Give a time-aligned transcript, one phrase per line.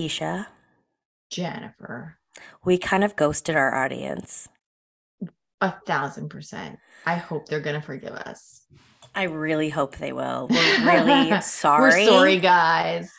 [0.00, 0.46] Tisha.
[1.30, 2.16] Jennifer.
[2.64, 4.48] We kind of ghosted our audience.
[5.60, 6.78] A thousand percent.
[7.04, 8.62] I hope they're gonna forgive us.
[9.14, 10.48] I really hope they will.
[10.48, 12.06] We're really sorry.
[12.06, 13.12] We're sorry, guys.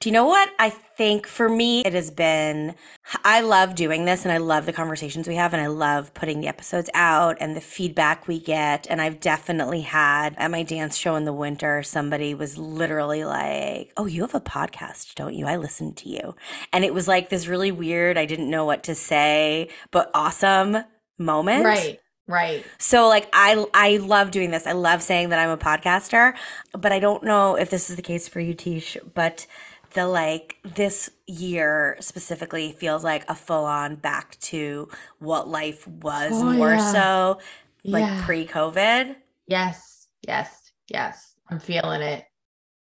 [0.00, 0.48] Do you know what?
[0.58, 2.76] I think for me, it has been,
[3.24, 6.40] I love doing this and I love the conversations we have and I love putting
[6.40, 8.86] the episodes out and the feedback we get.
[8.88, 13.92] And I've definitely had at my dance show in the winter, somebody was literally like,
[13.96, 15.46] Oh, you have a podcast, don't you?
[15.46, 16.34] I listened to you.
[16.72, 20.78] And it was like this really weird, I didn't know what to say, but awesome
[21.18, 21.64] moment.
[21.64, 22.00] Right.
[22.28, 22.64] Right.
[22.78, 24.66] So like I I love doing this.
[24.66, 26.34] I love saying that I'm a podcaster,
[26.72, 29.46] but I don't know if this is the case for you, Tish, but
[29.94, 34.88] the like this year specifically feels like a full on back to
[35.18, 36.92] what life was Oh, more yeah.
[36.92, 37.38] so
[37.84, 38.22] like Yeah.
[38.24, 39.16] pre COVID.
[39.46, 40.08] Yes.
[40.26, 40.72] Yes.
[40.88, 41.34] Yes.
[41.48, 42.24] I'm feeling it.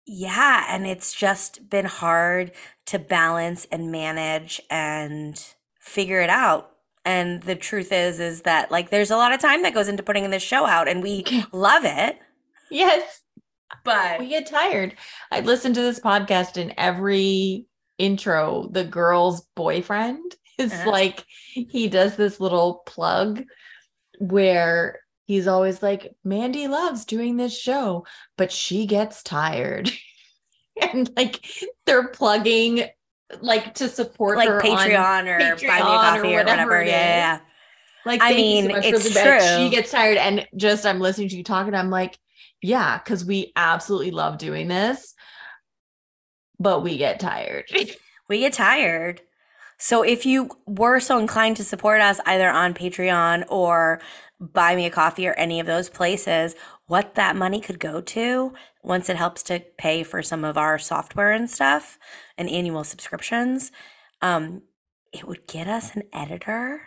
[0.06, 2.52] Yeah, and it's just been hard
[2.86, 5.44] to balance and manage and
[5.80, 6.70] figure it out.
[7.04, 10.02] And the truth is is that like there's a lot of time that goes into
[10.02, 12.18] putting this show out and we love it,
[12.70, 13.20] Yes.
[13.84, 14.94] But We get tired.
[15.30, 17.66] I listen to this podcast and every
[17.98, 20.90] intro, the girl's boyfriend is Uh-huh.
[20.90, 23.42] like, he does this little plug
[24.18, 29.90] where he's always like, Mandy loves doing this show, but she gets tired.
[30.92, 31.44] and like
[31.86, 32.84] they're plugging
[33.40, 36.84] like to support like her on- Patreon or buy me or coffee or whatever whatever.
[36.84, 37.40] Yeah, yeah, yeah.
[38.04, 39.58] Like, I so mean, for it's bet.
[39.58, 41.74] She gets tired, and just I'm listening to you talking.
[41.74, 42.16] I'm like,
[42.66, 45.14] yeah, because we absolutely love doing this,
[46.58, 47.64] but we get tired.
[48.28, 49.20] We get tired.
[49.78, 54.00] So if you were so inclined to support us either on Patreon or
[54.40, 56.56] buy me a coffee or any of those places,
[56.88, 60.76] what that money could go to once it helps to pay for some of our
[60.76, 62.00] software and stuff
[62.36, 63.70] and annual subscriptions,
[64.22, 64.62] um,
[65.12, 66.80] it would get us an editor.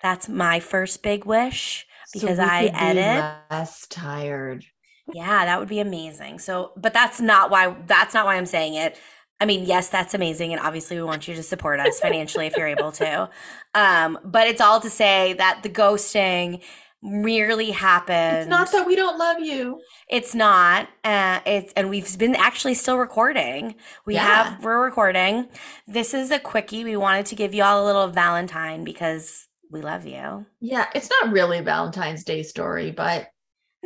[0.00, 3.24] That's my first big wish So because we I edit.
[3.50, 4.64] less tired.
[5.12, 6.38] Yeah, that would be amazing.
[6.38, 8.98] So, but that's not why that's not why I'm saying it.
[9.40, 12.56] I mean, yes, that's amazing and obviously we want you to support us financially if
[12.56, 13.30] you're able to.
[13.74, 16.62] Um, but it's all to say that the ghosting
[17.00, 18.38] merely happened.
[18.38, 19.80] It's not that we don't love you.
[20.08, 20.88] It's not.
[21.04, 23.76] Uh, it's and we've been actually still recording.
[24.04, 24.24] We Yeah.
[24.24, 25.48] have we're recording.
[25.86, 26.82] This is a quickie.
[26.82, 30.46] We wanted to give you all a little Valentine because we love you.
[30.60, 33.28] Yeah, it's not really a Valentine's Day story, but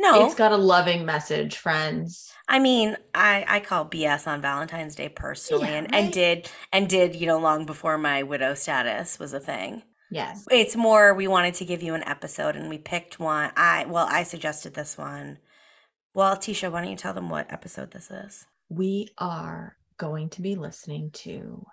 [0.03, 2.31] No, it's got a loving message, friends.
[2.47, 6.87] I mean, I I call BS on Valentine's Day personally, Yeah, and and did and
[6.89, 9.83] did you know long before my widow status was a thing.
[10.11, 10.45] Yes.
[10.51, 13.51] It's more we wanted to give you an episode, and we picked one.
[13.55, 15.39] I well, I suggested this one.
[16.13, 18.45] Well, Tisha, why don't you tell them what episode this is?
[18.69, 21.65] we are going to be listening to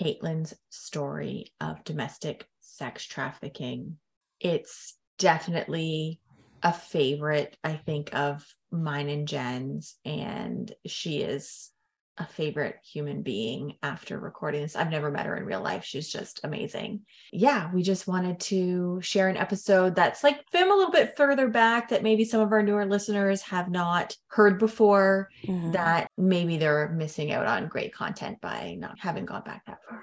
[0.00, 3.96] Caitlin's story of domestic sex trafficking.
[4.40, 6.20] It's definitely
[6.62, 11.70] a favorite, I think, of mine and Jen's, and she is
[12.18, 14.74] a favorite human being after recording this.
[14.74, 15.84] I've never met her in real life.
[15.84, 17.02] She's just amazing.
[17.30, 21.46] Yeah, we just wanted to share an episode that's like film a little bit further
[21.48, 25.72] back that maybe some of our newer listeners have not heard before Mhm.
[25.74, 30.02] that maybe they're missing out on great content by not having gone back that far.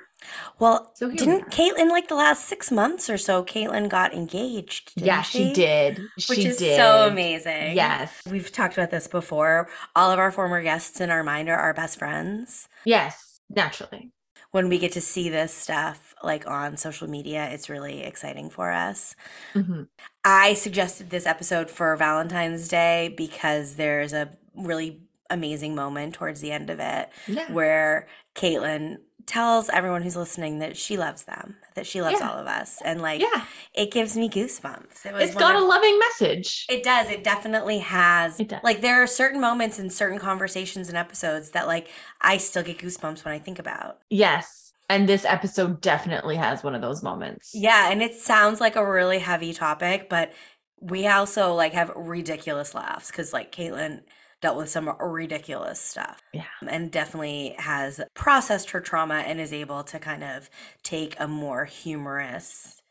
[0.59, 1.49] Well, So here we didn't are.
[1.49, 3.43] Caitlin like the last six months or so?
[3.43, 4.95] Caitlin got engaged.
[4.95, 5.53] Didn't yeah, she?
[5.53, 5.99] did.
[6.15, 6.77] which she is did.
[6.77, 7.75] so amazing.
[7.75, 8.21] Yes.
[8.29, 9.69] We've talked about this before.
[9.95, 12.67] All of our former guests in our mind are our best friends.
[12.85, 13.39] Yes.
[13.49, 14.11] Naturally.
[14.51, 18.71] When we get to see this stuff like on social media, it's really exciting for
[18.71, 19.15] us.
[19.55, 19.87] Mhm.
[20.23, 25.01] I suggested this episode for Valentine's Day because there's a really
[25.31, 27.51] amazing moment towards the end of it Yeah.
[27.51, 32.29] where Caitlin tells everyone who's listening that she loves them, that she loves Yeah.
[32.29, 32.79] all of us.
[32.83, 33.45] And like yeah.
[33.73, 35.05] it gives me goosebumps.
[35.05, 36.65] It was It's one got of- a loving message.
[36.69, 37.09] It does.
[37.09, 38.39] It definitely has.
[38.39, 38.59] It does.
[38.63, 41.89] Like there are certain moments in certain conversations and episodes that like
[42.21, 43.99] I still get goosebumps when I think about.
[44.09, 44.59] yes.
[44.89, 47.51] And this episode definitely has one of those moments.
[47.55, 50.33] Yeah, and it sounds like a really heavy topic, but
[50.81, 54.01] we also like have ridiculous laughs because like Caitlin
[54.43, 56.21] dealt with some ridiculous stuff.
[56.33, 56.43] Yeah.
[56.67, 60.49] And definitely has processed her trauma and is able to kind of
[60.83, 62.81] take a more humorous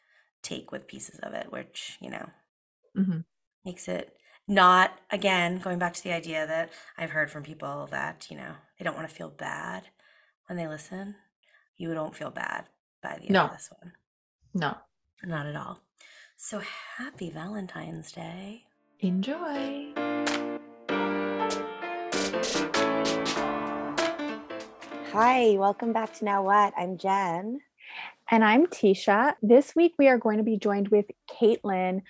[0.42, 2.30] take with pieces of it, which, you know,
[2.96, 3.26] Mhm.
[3.66, 4.16] makes it
[4.48, 8.56] not again going back to the idea that I've heard from people that, you know,
[8.78, 9.88] they don't want to feel bad
[10.46, 11.16] when they listen.
[11.76, 12.70] You don't feel bad
[13.02, 13.44] by the end No.
[13.44, 13.92] of this one.
[14.54, 14.78] No.
[15.22, 15.82] Not at all.
[16.38, 18.68] So happy Valentine's Day.
[19.00, 19.92] Enjoy.
[25.12, 26.72] Hi, welcome back to Now What?
[26.74, 27.60] I'm Jen.
[28.30, 29.34] And I'm Tisha.
[29.42, 32.00] This week we are going to be joined with Caitlin,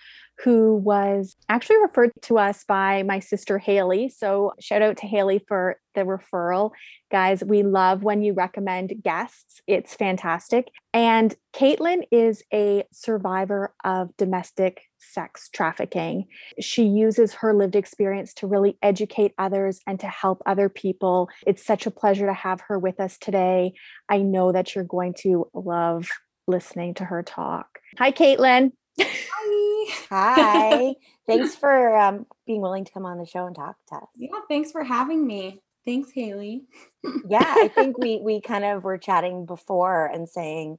[0.43, 4.09] who was actually referred to us by my sister Haley.
[4.09, 6.73] So shout out to Haley for the referral.
[7.11, 9.61] Guys, we love when you recommend guests.
[9.67, 10.69] It's fantastic.
[10.93, 16.27] And Caitlin is a survivor of domestic sex trafficking.
[16.61, 21.29] She uses her lived experience to really educate others and to help other people.
[21.47, 23.75] It's such a pleasure to have her with us today.
[24.09, 26.09] I know that you're going to love
[26.49, 27.79] listening to her talk.
[27.99, 28.73] Hi, Caitlin.
[29.01, 29.72] Hi.
[30.09, 30.95] Hi.
[31.27, 34.09] thanks for um, being willing to come on the show and talk to us.
[34.17, 35.61] Yeah, thanks for having me.
[35.85, 36.65] Thanks, Haley.
[37.29, 40.79] yeah, I think we we kind of were chatting before and saying,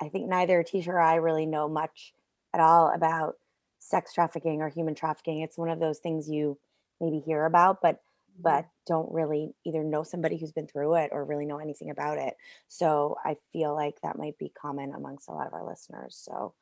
[0.00, 2.12] I think neither Tisha or I really know much
[2.52, 3.36] at all about
[3.78, 5.40] sex trafficking or human trafficking.
[5.40, 6.58] It's one of those things you
[7.00, 8.42] maybe hear about, but mm-hmm.
[8.42, 12.18] but don't really either know somebody who's been through it or really know anything about
[12.18, 12.34] it.
[12.68, 16.20] So I feel like that might be common amongst a lot of our listeners.
[16.22, 16.52] So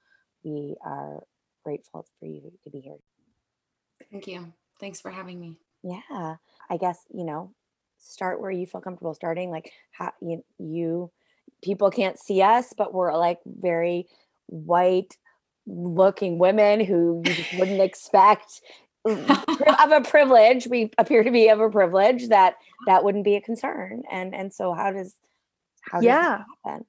[0.44, 1.25] we are
[1.64, 2.96] grateful for you to be here.
[4.10, 4.52] Thank you.
[4.78, 5.56] Thanks for having me.
[5.82, 6.36] Yeah.
[6.70, 7.52] I guess, you know,
[7.98, 9.50] start where you feel comfortable starting.
[9.50, 11.10] Like how you, you
[11.62, 14.06] people can't see us, but we're like very
[14.46, 15.16] white
[15.66, 18.60] looking women who you wouldn't expect
[19.06, 20.66] of a privilege.
[20.66, 22.54] We appear to be of a privilege that
[22.86, 24.02] that wouldn't be a concern.
[24.10, 25.14] And and so how does
[25.80, 26.42] how does yeah.
[26.64, 26.84] happen?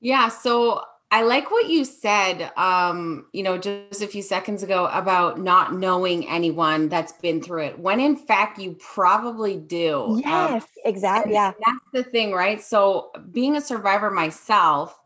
[0.00, 0.28] Yeah.
[0.28, 0.82] So
[1.12, 5.74] I like what you said, um, you know, just a few seconds ago about not
[5.74, 10.02] knowing anyone that's been through it, when in fact you probably do.
[10.02, 11.32] Um, yes, um, exactly.
[11.32, 11.52] Yeah.
[11.64, 12.60] That's the thing, right?
[12.60, 14.98] So, being a survivor myself,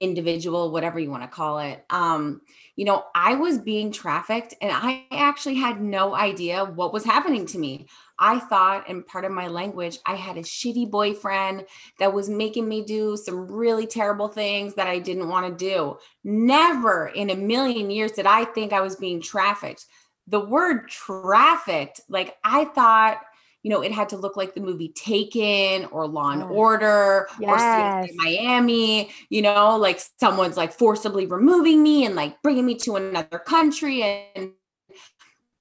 [0.00, 2.40] individual, whatever you want to call it, um,
[2.76, 7.44] you know, I was being trafficked and I actually had no idea what was happening
[7.46, 7.86] to me.
[8.18, 11.66] I thought, and part of my language, I had a shitty boyfriend
[11.98, 15.98] that was making me do some really terrible things that I didn't want to do.
[16.22, 19.86] Never in a million years did I think I was being trafficked.
[20.28, 23.20] The word trafficked, like I thought,
[23.64, 28.10] you know, it had to look like the movie Taken or Law and Order yes.
[28.10, 32.96] or Miami, you know, like someone's like forcibly removing me and like bringing me to
[32.96, 34.02] another country.
[34.36, 34.52] And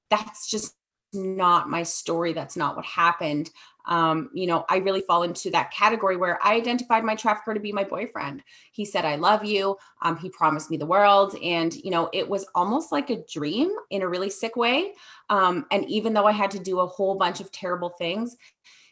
[0.10, 0.76] that's just
[1.14, 2.34] not my story.
[2.34, 3.50] That's not what happened.
[3.86, 7.60] Um, you know, I really fall into that category where I identified my trafficker to
[7.60, 8.42] be my boyfriend.
[8.72, 9.78] He said, I love you.
[10.02, 11.36] Um, he promised me the world.
[11.44, 14.94] And, you know, it was almost like a dream in a really sick way.
[15.30, 18.38] Um, and even though I had to do a whole bunch of terrible things,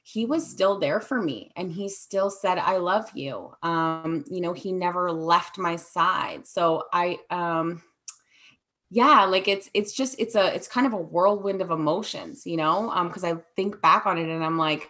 [0.04, 4.42] he was still there for me and he still said i love you um you
[4.42, 7.82] know he never left my side so i um
[8.92, 12.58] yeah like it's it's just it's a it's kind of a whirlwind of emotions you
[12.58, 12.92] know?
[12.92, 14.90] Um because i think back on it and i'm like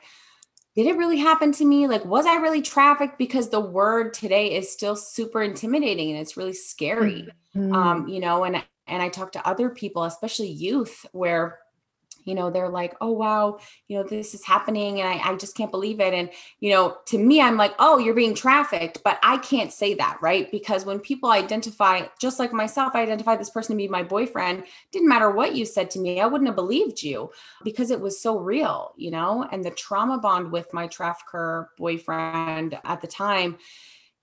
[0.74, 1.88] did it really happen to me?
[1.88, 3.18] Like was i really trafficked?
[3.18, 7.28] Because the word today is still super intimidating and it's really scary.
[7.56, 7.74] Mm-hmm.
[7.74, 11.60] um you know and and i talk to other people especially youth where
[12.24, 15.56] you know they're like oh wow you know this is happening and I, I just
[15.56, 16.30] can't believe it and
[16.60, 20.18] you know to me i'm like oh you're being trafficked but i can't say that
[20.22, 20.52] right?
[20.52, 24.64] Because when people identify just like myself i identify this person to be my boyfriend
[24.92, 27.30] didn't matter what you said to me i wouldn't have believed you
[27.64, 29.48] because it was so real you know?
[29.52, 33.58] And the trauma bond with my trafficker boyfriend at the time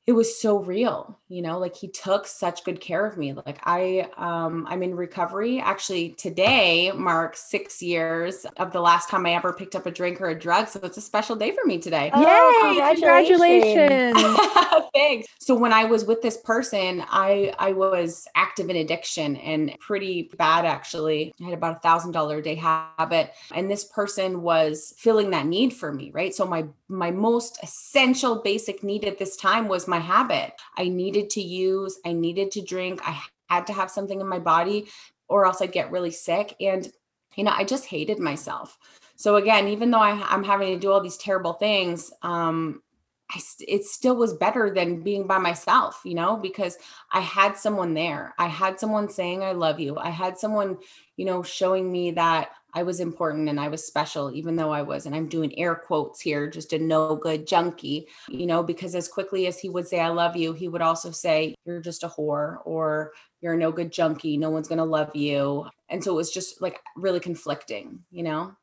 [0.09, 3.59] it was so real you know like he took such good care of me like
[3.65, 5.61] i um i'm in recovery.
[5.61, 10.19] Actually today marks six years of the last time i ever picked up a drink
[10.23, 12.07] or a drug so it's a special day for me today.
[12.07, 14.91] Yay, oh, congratulations, congratulations.
[14.95, 15.29] thanks.
[15.38, 20.31] So when i was with this person i i was active in addiction and pretty
[20.38, 21.35] bad actually.
[21.38, 25.45] I had about a thousand dollar a day habit and this person was filling that
[25.45, 26.35] need for me right?
[26.35, 30.52] So my my most essential basic need at this time was my my habit.
[30.76, 34.38] I needed to use, I needed to drink, I had to have something in my
[34.38, 34.88] body
[35.28, 36.55] or else I'd get really sick.
[36.61, 36.90] And,
[37.37, 38.78] you know, I just hated myself.
[39.17, 42.83] So again, even though I, am having to do all these terrible things, um,
[43.31, 46.78] I, it still was better than being by myself, you know, because
[47.12, 48.35] I had someone there.
[48.38, 49.99] I had someone saying, I love you.
[49.99, 50.78] I had someone,
[51.17, 54.83] you know, showing me that I was important and I was special, even though I
[54.83, 58.95] was, and I'm doing air quotes here, just a no good junkie, you know, because
[58.95, 62.05] as quickly as he would say, I love you, he would also say, You're just
[62.05, 64.37] a whore or you're a no good junkie.
[64.37, 65.67] No one's going to love you.
[65.89, 68.55] And so it was just like really conflicting, you know?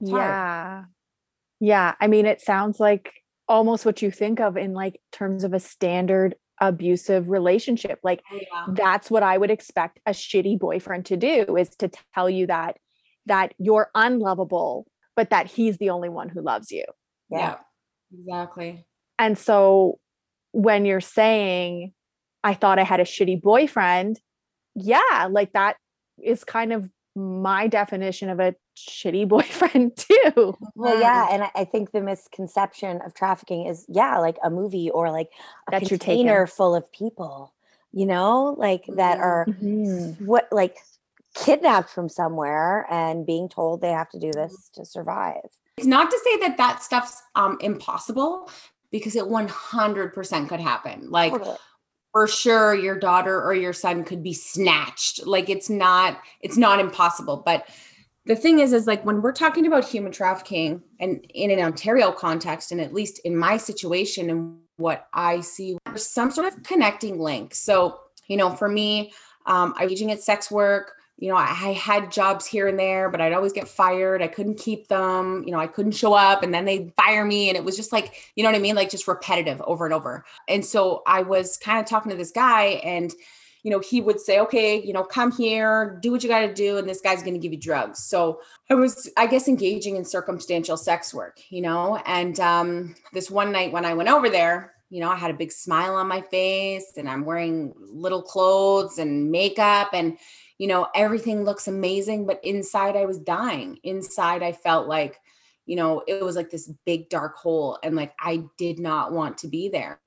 [0.00, 0.72] It's yeah.
[0.72, 0.86] Hard.
[1.60, 1.94] Yeah.
[2.00, 3.12] I mean, it sounds like
[3.48, 8.00] almost what you think of in like terms of a standard abusive relationship.
[8.02, 8.66] Like yeah.
[8.68, 12.76] that's what I would expect a shitty boyfriend to do is to tell you that
[13.26, 14.86] that you're unlovable,
[15.16, 16.84] but that he's the only one who loves you.
[17.30, 17.56] Yeah.
[18.12, 18.84] Exactly.
[19.18, 19.98] And so
[20.52, 21.92] when you're saying,
[22.44, 24.20] I thought I had a shitty boyfriend,
[24.74, 25.76] yeah, like that
[26.22, 30.56] is kind of my definition of a shitty boyfriend too.
[30.74, 35.10] Well, yeah, and I think the misconception of trafficking is yeah, like a movie or
[35.10, 35.30] like
[35.68, 37.54] a That you're container full of people,
[37.92, 40.20] you know, like that are Mhm.
[40.26, 40.78] what like
[41.34, 45.48] kidnapped from somewhere and being told they have to do this to survive.
[45.76, 48.50] It's not to say that that stuff's um, impossible
[48.90, 51.10] because it 100% could happen.
[51.10, 51.56] Like, Totally.
[52.12, 56.78] for sure your daughter or your son could be snatched like it's not it's not
[56.78, 57.66] impossible but
[58.26, 62.12] the thing is is like when we're talking about human trafficking and in an ontario
[62.12, 66.62] context and at least in my situation and what i see there's some sort of
[66.62, 69.10] connecting link so you know for me
[69.46, 73.08] um, i'm aging at sex work you know I, I had jobs here and there
[73.08, 76.42] but i'd always get fired i couldn't keep them you know i couldn't show up
[76.42, 78.74] and then they'd fire me and it was just like you know what i mean
[78.74, 82.30] like just repetitive over and over and so I was kind of talking to this
[82.30, 83.12] guy and
[83.62, 86.52] you know, he would say, okay, you know, come here, do what you got to
[86.52, 86.78] do.
[86.78, 88.00] And this guy's going to give you drugs.
[88.00, 93.30] So I was, I guess, engaging in circumstantial sex work, you know, and um, this
[93.30, 96.08] one night when I went over there, you know, I had a big smile on
[96.08, 100.18] my face and I'm wearing little clothes and makeup and,
[100.62, 102.24] you know, everything looks amazing.
[102.24, 103.80] But inside I was dying.
[103.82, 105.20] Inside I felt like,
[105.66, 109.38] you know, it was like this big dark hole and like I did not want
[109.38, 109.98] to be there.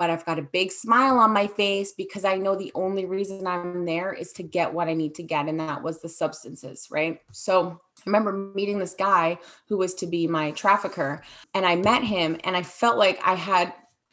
[0.00, 3.46] But I've got a big smile on my face because I know the only reason
[3.46, 5.46] I'm there is to get what I need to get.
[5.46, 7.20] And that was the substances, right?
[7.30, 9.38] So I remember meeting this guy
[9.68, 11.22] who was to be my trafficker.
[11.54, 13.72] And I met him and I felt like I had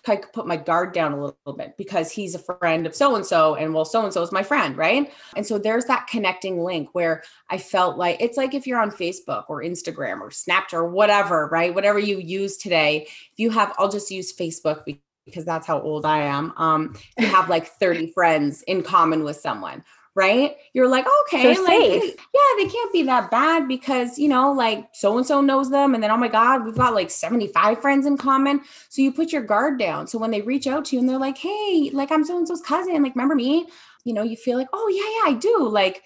[0.10, 3.16] I could put my guard down a little bit because he's a friend of so
[3.16, 5.12] and so, and well, so and so is my friend, right?
[5.36, 8.92] And so there's that connecting link where I felt like it's like if you're on
[8.92, 11.74] Facebook or Instagram or Snapchat or whatever, right?
[11.74, 14.84] Whatever you use today, if you have, I'll just use Facebook
[15.26, 16.54] because that's how old I am.
[16.58, 19.84] Um, you have like 30 friends in common with someone,
[20.18, 20.58] right?
[20.74, 22.16] You're like, okay, They're like, safe.
[22.34, 25.94] yeah, they can't be that bad because, you know, like so and so knows them.
[25.94, 28.62] And then, oh my God, we've got like 75 friends in common.
[28.90, 30.08] So you put your guard down.
[30.08, 32.48] So when they reach out to you and they're like, hey, like I'm so and
[32.48, 33.68] so's cousin, like, remember me?
[34.06, 35.70] You know, you feel like, oh, yeah, yeah, I do.
[35.70, 36.02] Like,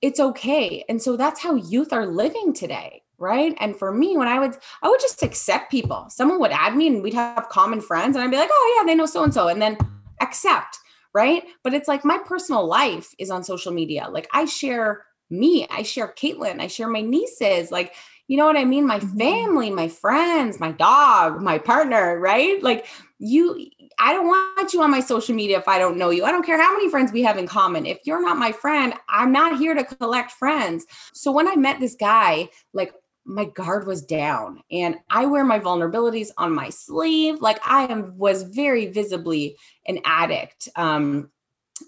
[0.00, 0.84] it's okay.
[0.88, 3.02] And so that's how youth are living today.
[3.18, 3.56] Right.
[3.60, 6.06] And for me, when I would, I would just accept people.
[6.10, 8.84] Someone would add me and we'd have common friends and I'd be like, oh, yeah,
[8.84, 9.46] they know so and so.
[9.46, 9.78] And then
[10.20, 10.78] accept.
[11.14, 11.42] Right.
[11.62, 14.08] But it's like my personal life is on social media.
[14.10, 17.70] Like I share me, I share Caitlin, I share my nieces.
[17.70, 17.94] Like,
[18.28, 18.86] you know what I mean?
[18.86, 19.18] My Mhm.
[19.18, 22.62] family, my friends, my dog, my partner, right?
[22.62, 22.86] Like
[23.18, 23.66] you,
[23.98, 26.24] I don't want you on my social media if I don't know you.
[26.24, 27.84] I don't care how many friends we have in common.
[27.86, 30.86] If you're not my friend, I'm not here to collect friends.
[31.12, 32.92] So when I met this guy, like
[33.24, 37.40] my guard was down and I wear my vulnerabilities on my sleeve.
[37.40, 40.68] Like I am was very visibly an addict.
[40.76, 41.30] Um,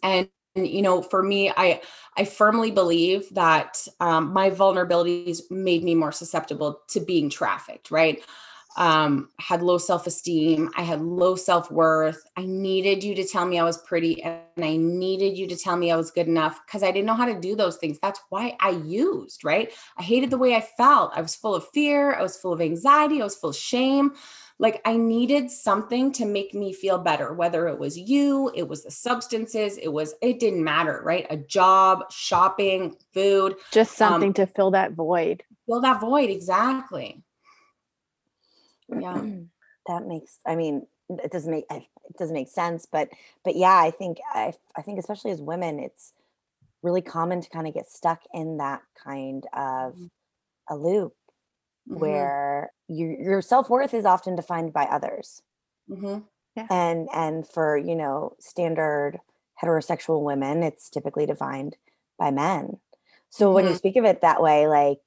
[0.02, 1.80] and you know, for me, I
[2.16, 7.90] I firmly believe that um, my vulnerabilities made me more susceptible to being trafficked.
[7.90, 8.22] Right?
[8.76, 10.70] Um, had low self esteem.
[10.76, 12.24] I had low self worth.
[12.36, 15.76] I needed you to tell me I was pretty, and I needed you to tell
[15.76, 17.98] me I was good enough because I didn't know how to do those things.
[18.00, 19.44] That's why I used.
[19.44, 19.72] Right?
[19.96, 21.12] I hated the way I felt.
[21.14, 22.14] I was full of fear.
[22.14, 23.20] I was full of anxiety.
[23.20, 24.14] I was full of shame
[24.58, 28.84] like I needed something to make me feel better, whether it was you, it was
[28.84, 31.26] the substances, it was, it didn't matter, right?
[31.30, 35.42] A job, shopping, food, Just Um, something to fill that void.
[35.66, 36.30] fill that void.
[36.30, 37.22] Exactly.
[39.00, 39.22] Yeah.
[39.88, 41.84] that makes i mean it doesn't make it
[42.18, 43.08] doesn't make sense but
[43.44, 46.14] but yeah i think i i think especially as women it's
[46.82, 50.10] really common to kind of get stuck in that kind of Mhm.
[50.70, 51.14] a loop
[51.86, 51.98] Mhm.
[52.00, 55.42] where your your self-worth is often defined by others
[55.88, 56.28] Mhm.
[56.70, 59.20] and and for you know standard
[59.62, 61.76] heterosexual women it's typically defined
[62.18, 62.78] by men
[63.30, 63.78] so when you Mhm.
[63.78, 65.00] speak of it that way like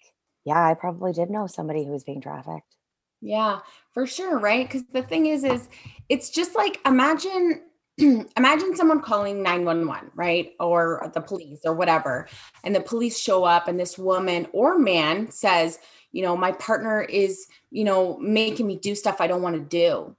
[0.46, 2.77] yeah i probably did know somebody who was being trafficked
[3.22, 3.60] Yeah,
[3.92, 4.68] for sure, right?
[4.68, 5.70] Because the thing is, is
[6.10, 7.64] it's just like imagine
[7.98, 10.54] imagine someone calling 911, right?
[10.60, 12.28] Or the police or whatever.
[12.64, 15.80] And the police show up and this woman or man says,
[16.12, 19.62] you know, my partner is, you know, making me do stuff I don't want to
[19.62, 20.16] do.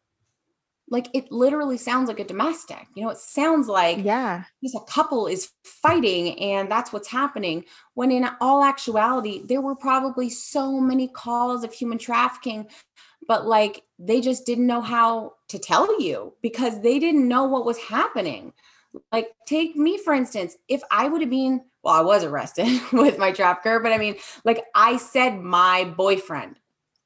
[0.90, 2.87] Like it literally sounds like a domestic.
[2.95, 4.45] You know, it sounds like Yeah.
[4.62, 7.64] just a couple is fighting and that's what's happening
[7.95, 12.66] when in all actuality there were probably so many calls of human trafficking
[13.28, 17.64] but like they just didn't know how to tell you because they didn't know what
[17.64, 18.52] was happening
[19.12, 23.18] like take me for instance if i would have been well i was arrested with
[23.18, 26.59] my trafficker but i mean like i said my boyfriend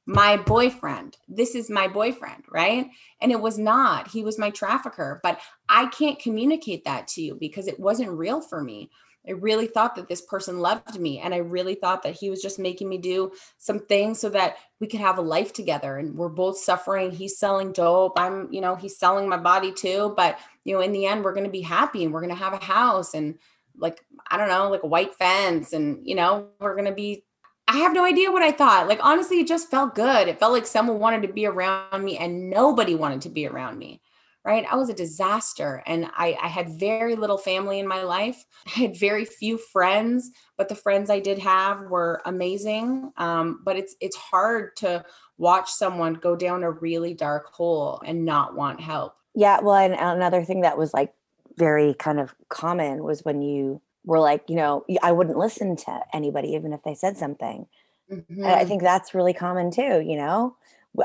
[0.06, 1.16] my boyfriend.
[1.28, 2.88] This is my boyfriend, right?
[3.20, 4.08] And it was not.
[4.08, 8.40] He was my trafficker, but I can't communicate that to you because it wasn't real
[8.40, 8.90] for me.
[9.26, 11.20] I really thought that this person loved me.
[11.20, 14.56] And I really thought that he was just making me do some things so that
[14.80, 15.98] we could have a life together.
[15.98, 17.12] And we're both suffering.
[17.12, 18.18] He's selling dope.
[18.18, 20.12] I'm, you know, he's selling my body too.
[20.16, 22.42] But, you know, in the end, we're going to be happy and we're going to
[22.42, 23.38] have a house and
[23.76, 25.72] like, I don't know, like a white fence.
[25.72, 27.24] And, you know, we're going to be
[27.68, 28.88] I have no idea what I thought.
[28.88, 30.28] Like, honestly, it just felt good.
[30.28, 33.78] It felt like someone wanted to be around me and nobody wanted to be around
[33.78, 34.02] me.
[34.44, 34.66] Right.
[34.68, 38.44] I was a disaster and I, I had very little family in my life.
[38.66, 43.12] I had very few friends, but the friends I did have were amazing.
[43.18, 45.04] Um, but it's it's hard to
[45.38, 49.14] watch someone go down a really dark hole and not want help.
[49.36, 49.60] Yeah.
[49.60, 51.14] Well, and another thing that was like
[51.56, 56.00] very kind of common was when you were like, you know, I wouldn't listen to
[56.12, 57.66] anybody even if they said something.
[58.10, 58.44] Mm-hmm.
[58.44, 60.56] I think that's really common too, you know.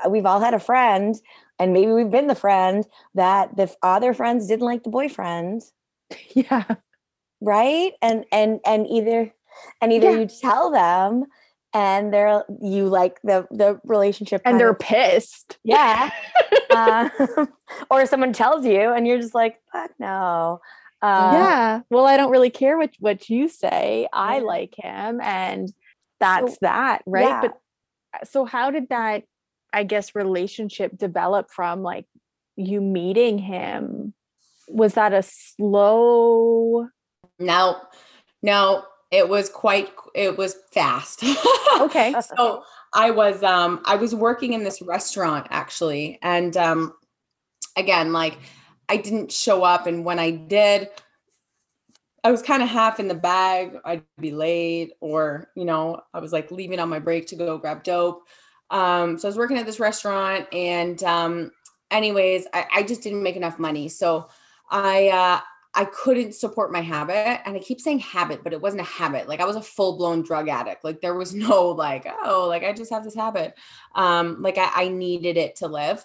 [0.09, 1.15] We've all had a friend
[1.59, 2.85] and maybe we've been the friend
[3.15, 5.63] that the other friends didn't like the boyfriend.
[6.33, 6.63] Yeah.
[7.41, 7.93] Right?
[8.01, 9.31] And and and either
[9.81, 10.19] and either yeah.
[10.19, 11.25] you tell them
[11.73, 16.09] and they're you like the the relationship and they're of, pissed yeah
[16.71, 17.09] uh,
[17.91, 20.61] or someone tells you and you're just like fuck no
[21.01, 21.81] uh, yeah.
[21.89, 24.07] Well, I don't really care what what you say.
[24.11, 25.71] I like him, and
[26.19, 27.25] that's so, that, right?
[27.25, 27.41] Yeah.
[27.41, 27.51] But
[28.13, 29.23] uh, so, how did that,
[29.71, 32.05] I guess, relationship develop from like
[32.55, 34.13] you meeting him?
[34.69, 36.87] Was that a slow?
[37.39, 37.81] No,
[38.41, 38.83] no.
[39.11, 39.89] It was quite.
[40.15, 41.23] It was fast.
[41.79, 42.15] okay.
[42.35, 42.63] so
[42.93, 46.93] I was um I was working in this restaurant actually, and um
[47.77, 48.37] again like
[48.89, 49.87] I didn't show up.
[49.87, 50.89] And when I did,
[52.23, 53.77] I was kind of half in the bag.
[53.85, 57.57] I'd be late, or, you know, I was like leaving on my break to go
[57.57, 58.27] grab dope.
[58.69, 61.51] Um, so I was working at this restaurant, and um,
[61.89, 63.87] anyways, I, I just didn't make enough money.
[63.87, 64.27] So
[64.69, 65.39] I, uh,
[65.77, 67.41] I couldn't support my habit.
[67.45, 69.27] And I keep saying habit, but it wasn't a habit.
[69.29, 70.83] Like I was a full blown drug addict.
[70.83, 73.53] Like there was no like, oh, like I just have this habit.
[73.93, 76.03] Um, like I, I needed it to live.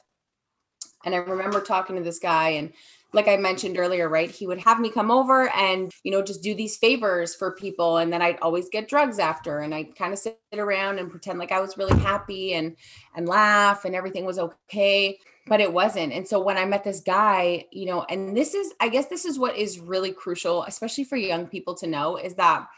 [1.05, 2.73] And I remember talking to this guy and
[3.13, 4.31] like I mentioned earlier, right?
[4.31, 7.99] He would have me come over and, you know, just do these favors for people.
[7.99, 9.59] And then I'd always get drugs after.
[9.59, 12.77] And I'd kind of sit around and pretend like I was really happy and
[13.15, 15.19] and laugh and everything was okay.
[15.47, 16.13] But it wasn't.
[16.13, 19.25] And so when I met this guy, you know, and this is, I guess this
[19.25, 22.69] is what is really crucial, especially for young people to know, is that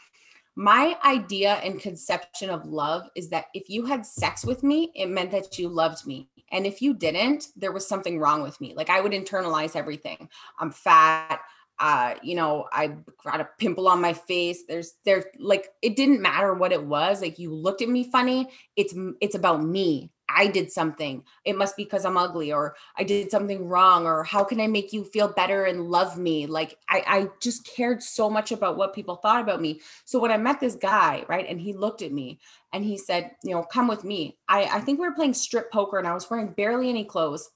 [0.55, 5.07] my idea and conception of love is that if you had sex with me, it
[5.07, 6.29] meant that you loved me.
[6.51, 8.73] And if you didn't, there was something wrong with me.
[8.75, 10.29] Like I would internalize everything.
[10.59, 11.41] I'm fat.
[11.77, 14.63] Uh, you know, I got a pimple on my face.
[14.65, 17.21] There's there's like it didn't matter what it was.
[17.21, 18.47] Like you looked at me funny.
[18.77, 20.11] It's it's about me.
[20.35, 21.23] I did something.
[21.45, 24.67] It must be because I'm ugly or I did something wrong or how can I
[24.67, 26.45] make you feel better and love me?
[26.45, 29.79] Like I, I just cared so much about what people thought about me.
[30.03, 32.39] So when I met this guy, right, and he looked at me
[32.73, 34.37] and he said, you know, come with me.
[34.49, 37.49] I, I think we were playing strip poker and I was wearing barely any clothes,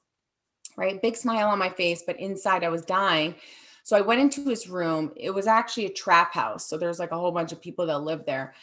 [0.78, 1.02] right?
[1.02, 3.36] Big smile on my face, but inside I was dying.
[3.84, 5.12] So I went into his room.
[5.18, 6.70] It was actually a trap house.
[6.70, 8.54] So there's like a whole bunch of people that live there.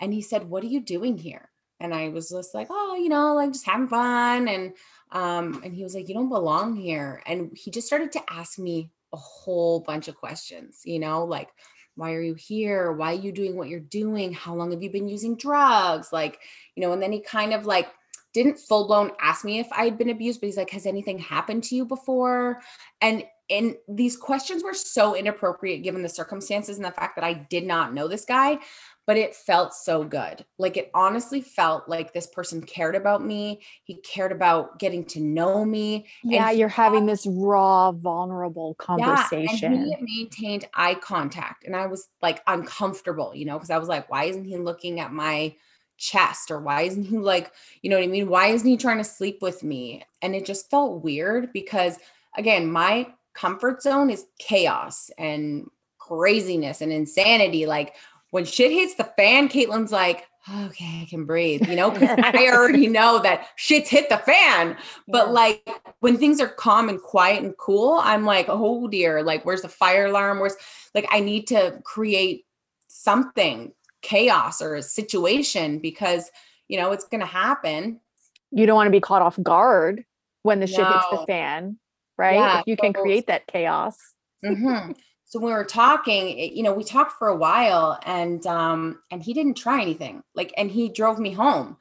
[0.00, 1.50] And he said, What are you doing here?
[1.80, 4.48] And I was just like, oh, you know, like just having fun.
[4.48, 4.72] And
[5.12, 7.22] um, and he was like, you don't belong here.
[7.26, 11.48] And he just started to ask me a whole bunch of questions, you know, like,
[11.94, 12.92] why are you here?
[12.92, 14.32] Why are you doing what you're doing?
[14.32, 16.12] How long have you been using drugs?
[16.12, 16.38] Like,
[16.76, 17.88] you know, and then he kind of like
[18.34, 21.18] didn't full blown ask me if I had been abused, but he's like, has anything
[21.18, 22.60] happened to you before?
[23.00, 27.32] And and these questions were so inappropriate given the circumstances and the fact that I
[27.32, 28.58] did not know this guy
[29.08, 30.44] but it felt so good.
[30.58, 33.62] Like it honestly felt like this person cared about me.
[33.84, 36.04] He cared about getting to know me.
[36.22, 39.72] Yeah, you're having this raw, vulnerable conversation.
[39.72, 41.64] Yeah, and he maintained eye contact.
[41.64, 45.00] And I was like uncomfortable, you know, because I was like, why isn't he looking
[45.00, 45.54] at my
[45.96, 46.50] chest?
[46.50, 48.28] Or why isn't he like, you know what I mean?
[48.28, 50.04] Why isn't he trying to sleep with me?
[50.20, 51.96] And it just felt weird because
[52.36, 57.64] again, my comfort zone is chaos and craziness and insanity.
[57.64, 57.94] Like
[58.30, 60.26] when shit hits the fan, Caitlin's like,
[60.66, 64.76] okay, I can breathe, you know, because I already know that shit's hit the fan.
[65.06, 65.32] But yeah.
[65.32, 69.62] like when things are calm and quiet and cool, I'm like, oh dear, like where's
[69.62, 70.40] the fire alarm?
[70.40, 70.56] Where's
[70.94, 72.44] like I need to create
[72.88, 76.30] something, chaos or a situation because
[76.68, 78.00] you know it's gonna happen.
[78.50, 80.04] You don't want to be caught off guard
[80.42, 80.92] when the shit no.
[80.92, 81.78] hits the fan,
[82.16, 82.36] right?
[82.36, 83.96] Yeah, if you can create that chaos.
[84.44, 84.92] Mm-hmm
[85.28, 89.22] so when we were talking you know we talked for a while and um and
[89.22, 91.76] he didn't try anything like and he drove me home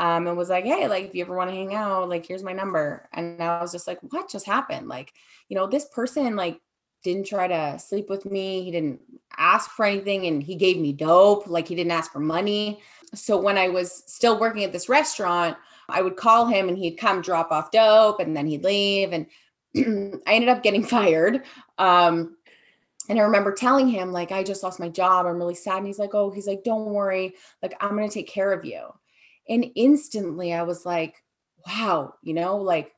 [0.00, 2.42] um, and was like, Hey, like, if you ever want to hang out, like, here's
[2.42, 3.06] my number.
[3.12, 4.88] And I was just like, what just happened?
[4.88, 5.12] Like,
[5.50, 6.58] you know, this person, like,
[7.04, 8.62] didn't try to sleep with me.
[8.62, 9.00] He didn't
[9.36, 11.46] ask for anything and he gave me dope.
[11.46, 12.80] Like, he didn't ask for money.
[13.14, 16.96] So when I was still working at this restaurant, I would call him and he'd
[16.96, 19.12] come drop off dope and then he'd leave.
[19.12, 19.26] And
[20.26, 21.42] I ended up getting fired.
[21.76, 22.38] Um,
[23.08, 25.26] and I remember telling him, like, I just lost my job.
[25.26, 25.78] I'm really sad.
[25.78, 27.34] And he's like, Oh, he's like, don't worry.
[27.62, 28.88] Like, I'm going to take care of you.
[29.48, 31.22] And instantly I was like,
[31.66, 32.92] wow, you know, like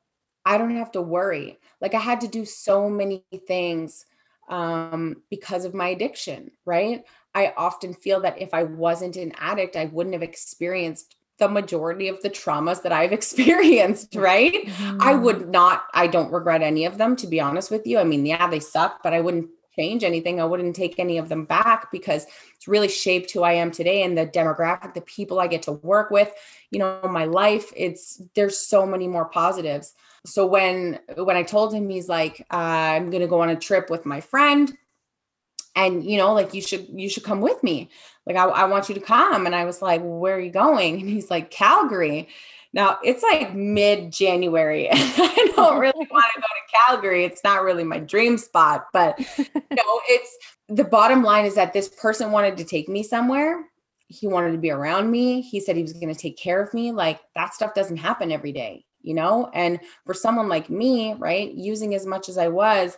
[0.44, 1.58] I don't have to worry.
[1.80, 4.06] Like I had to do so many things
[4.48, 7.04] um, because of my addiction, right?
[7.34, 12.08] I often feel that if I wasn't an addict, I wouldn't have experienced the majority
[12.08, 14.66] of the traumas that I've experienced, right?
[14.66, 14.98] Mm-hmm.
[15.00, 17.98] I would not, I don't regret any of them, to be honest with you.
[17.98, 20.40] I mean, yeah, they suck, but I wouldn't change anything.
[20.40, 24.02] I wouldn't take any of them back because it's really shaped who I am today
[24.02, 26.32] and the demographic, the people I get to work with,
[26.70, 27.72] you know, my life.
[27.76, 29.94] It's there's so many more positives.
[30.24, 33.90] So when when I told him he's like, uh, I'm gonna go on a trip
[33.90, 34.72] with my friend,
[35.74, 37.90] and you know, like you should you should come with me.
[38.26, 39.46] Like I, I want you to come.
[39.46, 40.94] And I was like, where are you going?
[41.00, 42.28] And he's like, Calgary.
[42.74, 44.88] Now it's like mid January.
[44.92, 47.24] And I don't really want to go to Calgary.
[47.24, 50.36] It's not really my dream spot, but you know, it's
[50.68, 53.64] the bottom line is that this person wanted to take me somewhere.
[54.08, 55.40] He wanted to be around me.
[55.40, 56.92] He said he was going to take care of me.
[56.92, 59.50] Like that stuff doesn't happen every day, you know?
[59.54, 62.96] And for someone like me, right, using as much as I was,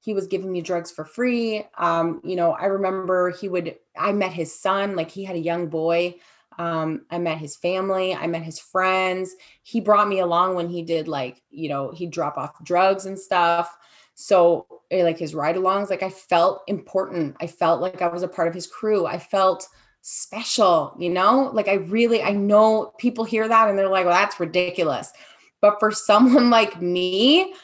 [0.00, 1.64] he was giving me drugs for free.
[1.76, 5.40] Um, you know, I remember he would, I met his son, like he had a
[5.40, 6.14] young boy
[6.58, 9.34] um, I met his family, I met his friends.
[9.62, 13.18] He brought me along when he did like, you know, he'd drop off drugs and
[13.18, 13.76] stuff.
[14.14, 17.36] So, eh, like his ride alongs, like I felt important.
[17.40, 19.06] I felt like I was a part of his crew.
[19.06, 19.68] I felt
[20.02, 21.50] special, you know?
[21.52, 25.12] Like I really, I know people hear that and they're like, well, that's ridiculous.
[25.60, 27.54] But for someone like me,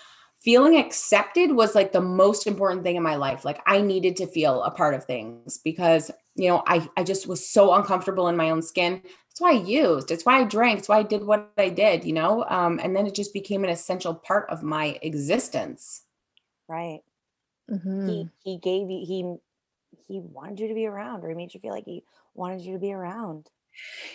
[0.44, 3.44] feeling accepted was like the most important thing in my life.
[3.44, 7.26] Like I needed to feel a part of things because you know, I, I just
[7.26, 9.00] was so uncomfortable in my own skin.
[9.02, 10.10] That's why I used.
[10.10, 10.80] It's why I drank.
[10.80, 12.44] It's why I did what I did, you know?
[12.48, 16.02] Um, and then it just became an essential part of my existence.
[16.68, 17.00] Right.
[17.70, 18.08] Mm-hmm.
[18.08, 19.36] He he gave you he
[20.06, 22.04] he wanted you to be around or he made you feel like he
[22.34, 23.48] wanted you to be around.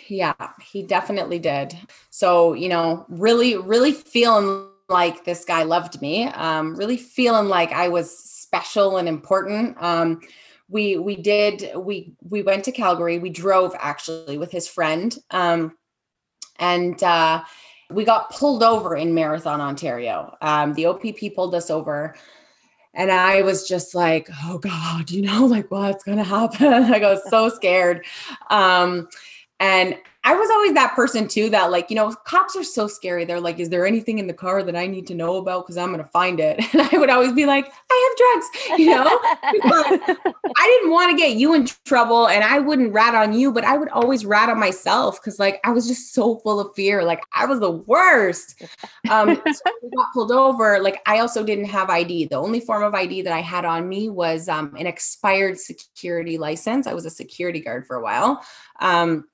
[0.08, 1.76] Yeah, he definitely did.
[2.10, 7.72] So, you know, really, really feeling like this guy loved me, um, really feeling like
[7.72, 9.80] I was special and important.
[9.80, 10.20] Um,
[10.68, 13.18] we we did we we went to Calgary.
[13.18, 15.76] We drove actually with his friend, um,
[16.58, 17.42] and uh,
[17.90, 20.36] we got pulled over in Marathon, Ontario.
[20.42, 22.14] Um, the OPP pulled us over,
[22.94, 27.22] and I was just like, "Oh God, you know, like what's gonna happen?" I was
[27.30, 28.04] so scared.
[29.60, 33.24] And I was always that person too that like, you know, cops are so scary.
[33.24, 35.66] They're like, is there anything in the car that I need to know about?
[35.66, 36.60] Cause I'm going to find it.
[36.80, 41.16] And I would always be like, I have drugs, you know, I didn't want to
[41.16, 44.48] get you in trouble and I wouldn't rat on you, but I would always rat
[44.48, 45.20] on myself.
[45.22, 47.02] Cause like, I was just so full of fear.
[47.02, 48.62] Like I was the worst.
[49.10, 50.80] Um, so we got pulled over.
[50.80, 52.26] Like I also didn't have ID.
[52.26, 56.38] The only form of ID that I had on me was um, an expired security
[56.38, 56.86] license.
[56.86, 58.42] I was a security guard for a while.
[58.80, 59.24] Um,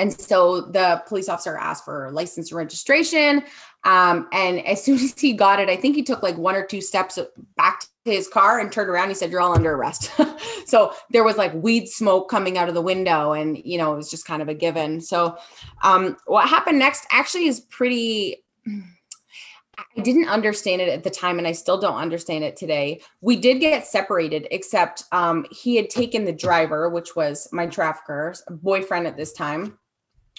[0.00, 3.44] and so the police officer asked for license registration.
[3.84, 6.64] Um, and as soon as he got it, I think he took like one or
[6.64, 7.18] two steps
[7.56, 9.08] back to his car and turned around.
[9.08, 10.10] He said, You're all under arrest.
[10.66, 13.96] so there was like weed smoke coming out of the window, and you know, it
[13.96, 15.00] was just kind of a given.
[15.00, 15.36] So
[15.82, 18.42] um, what happened next actually is pretty.
[19.96, 23.00] I didn't understand it at the time, and I still don't understand it today.
[23.22, 28.42] We did get separated, except um, he had taken the driver, which was my trafficker's
[28.50, 29.78] boyfriend at this time,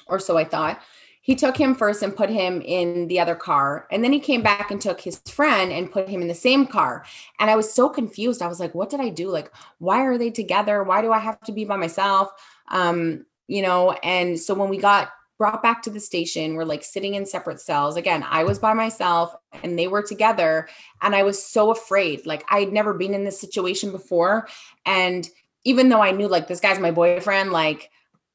[0.08, 0.82] or so I thought.
[1.24, 3.88] He took him first and put him in the other car.
[3.92, 6.66] And then he came back and took his friend and put him in the same
[6.66, 7.06] car.
[7.40, 8.42] And I was so confused.
[8.42, 9.30] I was like, what did I do?
[9.30, 10.84] Like, why are they together?
[10.84, 12.32] Why do I have to be by myself?
[12.70, 16.84] Um, you know, and so when we got brought back to the station, we're like
[16.84, 17.98] sitting in separate cells.
[17.98, 20.70] Again, I was by myself and they were together.
[21.02, 22.26] And I was so afraid.
[22.26, 24.48] Like, I had never been in this situation before.
[24.86, 25.28] And
[25.66, 27.92] even though I knew like this guy's my boyfriend, like,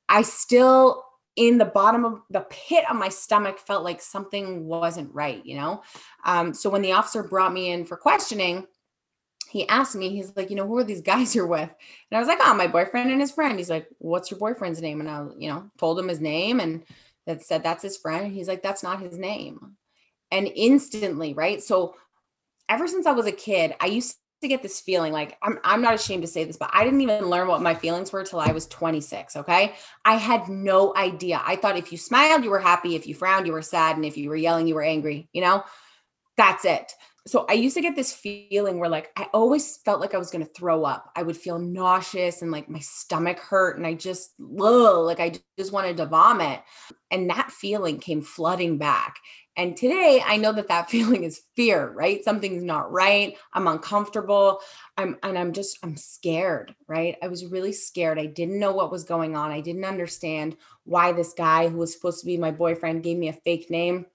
[0.09, 1.03] I still
[1.37, 5.57] in the bottom of the pit of my stomach felt like something wasn't right, you
[5.57, 5.83] know?
[6.25, 8.67] Um, so when the officer brought me in for questioning,
[9.49, 11.69] he asked me, he's like, you know, who are these guys you're with?
[11.69, 13.59] And I was like, oh, my boyfriend and his friend.
[13.59, 15.01] He's like, what's your boyfriend's name?
[15.01, 16.83] And I, you know, told him his name and
[17.27, 18.33] that said, that's his friend.
[18.33, 19.77] He's like, that's not his name.
[20.31, 21.63] And instantly, right?
[21.63, 21.97] So
[22.69, 25.83] ever since I was a kid, I used to get this feeling like I'm I'm
[25.83, 28.41] not ashamed to say this, but I didn't even learn what my feelings were till
[28.41, 29.37] I was 26.
[29.37, 29.75] Okay.
[30.05, 31.43] I had no idea.
[31.45, 32.95] I thought if you smiled, you were happy.
[32.95, 33.97] If you frowned, you were sad.
[33.97, 35.29] And if you were yelling, you were angry.
[35.33, 35.65] You know,
[36.37, 36.93] that's it.
[37.27, 40.31] So I used to get this feeling where like I always felt like I was
[40.31, 41.11] going to throw up.
[41.17, 45.33] I would feel nauseous and like my stomach hurt and I just ugh, like I
[45.59, 46.61] just wanted to vomit.
[47.11, 49.17] And that feeling came flooding back.
[49.57, 52.23] And today I know that that feeling is fear, right?
[52.23, 53.37] Something's not right.
[53.53, 54.61] I'm uncomfortable.
[54.97, 57.17] I'm and I'm just I'm scared, right?
[57.25, 58.21] I was really scared.
[58.21, 59.51] I didn't know what was going on.
[59.51, 63.29] I didn't understand why this guy who was supposed to be my boyfriend gave me
[63.29, 64.07] a fake name.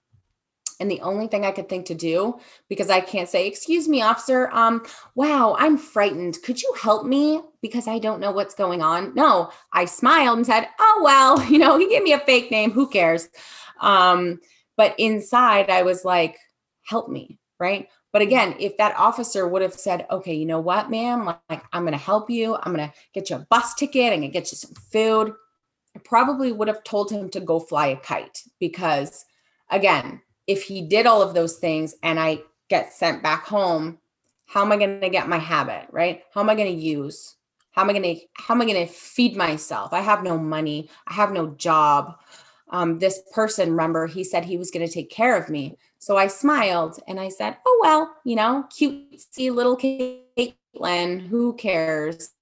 [0.82, 4.02] And the only thing I could think to do, because I can't say, excuse me,
[4.02, 6.42] officer, um, wow, I'm frightened.
[6.42, 7.40] Could you help me?
[7.60, 9.14] Because I don't know what's going on.
[9.14, 12.72] No, I smiled and said, oh, well, you know, he gave me a fake name.
[12.72, 13.28] Who cares?
[13.80, 14.40] Um,
[14.76, 16.36] but inside, I was like,
[16.82, 17.38] help me.
[17.60, 17.86] Right.
[18.12, 21.82] But again, if that officer would have said, okay, you know what, ma'am, like, I'm
[21.82, 22.56] going to help you.
[22.56, 24.12] I'm going to get you a bus ticket.
[24.12, 25.32] I'm going to get you some food.
[25.94, 29.24] I probably would have told him to go fly a kite because,
[29.70, 33.98] again, if he did all of those things and I get sent back home,
[34.46, 36.22] how am I going to get my habit, right?
[36.34, 37.36] How am I going to use?
[37.72, 39.92] How am I going to how am I going to feed myself?
[39.92, 40.90] I have no money.
[41.06, 42.18] I have no job
[42.72, 45.76] um, this person, remember, he said he was going to take care of me.
[45.98, 52.32] So I smiled and I said, Oh, well, you know, cutesy little Caitlin, who cares?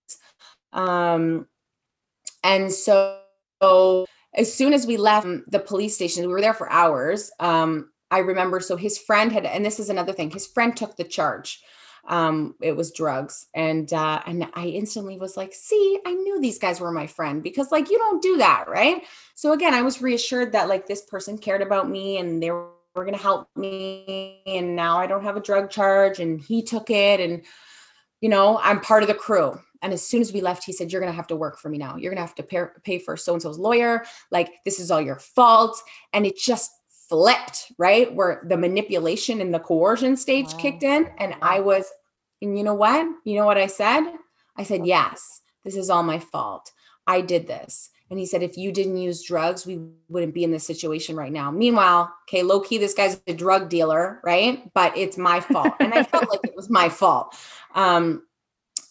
[0.73, 1.49] Um,
[2.45, 3.19] and so,
[4.35, 7.33] as soon as we left the police station, we were there for hours.
[7.41, 10.97] Um, I remember, so his friend had, and this is another thing, his friend took
[10.97, 11.63] the charge
[12.09, 16.59] um it was drugs and uh and i instantly was like see i knew these
[16.59, 19.05] guys were my friend because like you don't do that right?
[19.35, 22.71] So again i was reassured that like this person cared about me and they were,
[22.97, 27.21] to help me and now i don't have a drug charge and he took it
[27.21, 27.45] and
[28.21, 29.59] you know i'm part of the crew.
[29.83, 31.71] And as soon as we left he said you're going to have to work for
[31.71, 31.97] me now.
[31.97, 34.05] You're going to have to pay, pay for so and so's lawyer.
[34.31, 35.81] Like this is all your fault.
[36.13, 36.71] And it just
[37.11, 38.15] flipped, right?
[38.15, 40.59] Where the manipulation and the coercion stage wow.
[40.59, 41.11] kicked in.
[41.19, 41.91] And I was,
[42.41, 43.07] and you know what?
[43.25, 44.05] You know what I said?
[44.57, 46.73] I said, yes, this is all my fault.
[47.07, 47.91] I did this.
[48.09, 51.33] And he said, if you didn't use drugs, we wouldn't be in this situation right
[51.33, 51.51] now.
[51.51, 54.73] Meanwhile, okay, low key, this guy's a drug dealer, right?
[54.75, 55.75] But it's my fault.
[55.81, 57.37] and I felt like it was my fault.
[57.75, 58.25] Um,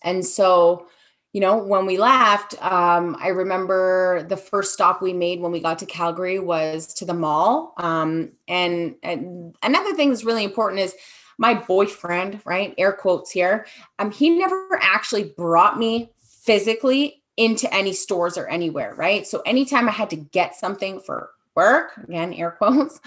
[0.04, 0.88] and so,
[1.34, 5.60] you know, when we left, um, I remember the first stop we made when we
[5.60, 7.74] got to Calgary was to the mall.
[7.78, 10.96] Um, and, and another thing that's really important is
[11.38, 12.74] my boyfriend, right?
[12.78, 13.68] Air quotes here.
[14.00, 19.26] Um, he never actually brought me physically into any stores or anywhere, right?
[19.26, 23.00] So anytime I had to get something for work, again, air quotes,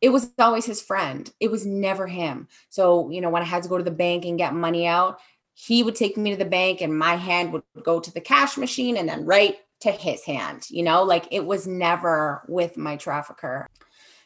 [0.00, 1.30] it was always his friend.
[1.40, 2.48] It was never him.
[2.70, 5.20] So, you know, when I had to go to the bank and get money out,
[5.58, 8.58] he would take me to the bank and my hand would go to the cash
[8.58, 12.94] machine and then right to his hand, you know, like it was never with my
[12.96, 13.66] trafficker.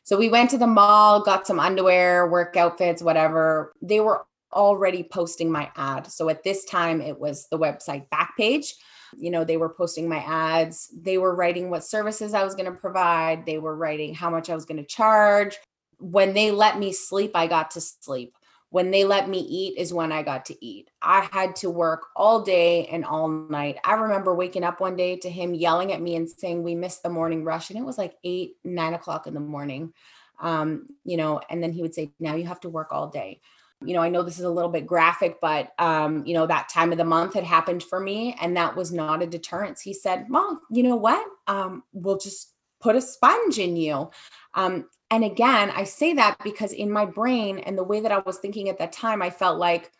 [0.03, 3.73] So we went to the mall, got some underwear, work outfits, whatever.
[3.81, 6.11] They were already posting my ad.
[6.11, 8.73] So at this time, it was the website Backpage.
[9.17, 10.93] You know, they were posting my ads.
[11.01, 13.47] They were writing what services I was going to provide.
[13.47, 15.59] They were writing how much I was going to charge.
[15.99, 18.35] When they let me sleep, I got to sleep
[18.71, 20.91] when they let me eat is when I got to eat.
[21.03, 23.79] I had to work all day and all night.
[23.85, 27.03] I remember waking up one day to him yelling at me and saying, We missed
[27.03, 27.71] the morning rush.
[27.71, 29.93] And it was like eight, nine o'clock in the morning.
[30.41, 33.41] Um, you know, and then he would say, Now you have to work all day.
[33.85, 36.69] You know, I know this is a little bit graphic, but um, you know, that
[36.69, 39.81] time of the month had happened for me, and that was not a deterrence.
[39.81, 41.27] He said, Well, you know what?
[41.49, 44.11] Um, we'll just put a sponge in you.
[44.55, 48.21] Um, and again, I say that because in my brain and the way that I
[48.21, 49.91] was thinking at that time, I felt like,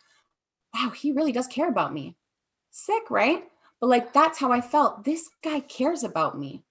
[0.73, 2.15] wow, he really does care about me.
[2.69, 3.43] Sick, right?
[3.81, 5.03] But like that's how I felt.
[5.03, 6.63] This guy cares about me.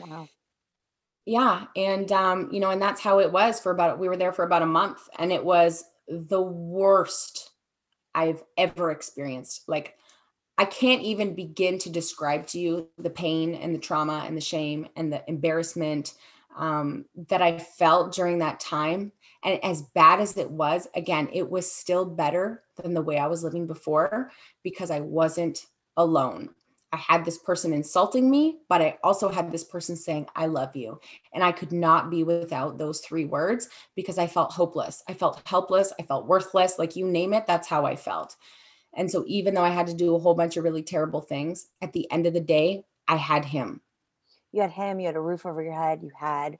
[0.00, 0.28] Wow.
[1.24, 1.66] Yeah.
[1.76, 4.44] And um, you know, and that's how it was for about we were there for
[4.44, 7.50] about a month and it was the worst
[8.14, 9.68] I've ever experienced.
[9.68, 9.94] Like
[10.56, 14.40] I can't even begin to describe to you the pain and the trauma and the
[14.40, 16.14] shame and the embarrassment
[16.58, 19.12] um, that I felt during that time.
[19.44, 23.28] And as bad as it was, again, it was still better than the way I
[23.28, 24.30] was living before
[24.62, 25.64] because I wasn't
[25.96, 26.50] alone.
[26.92, 30.74] I had this person insulting me, but I also had this person saying, I love
[30.74, 30.98] you.
[31.34, 35.02] And I could not be without those three words because I felt hopeless.
[35.06, 35.92] I felt helpless.
[36.00, 36.78] I felt worthless.
[36.78, 38.36] Like you name it, that's how I felt.
[38.94, 41.68] And so, even though I had to do a whole bunch of really terrible things,
[41.82, 43.82] at the end of the day, I had him
[44.52, 46.58] you had him, you had a roof over your head, you had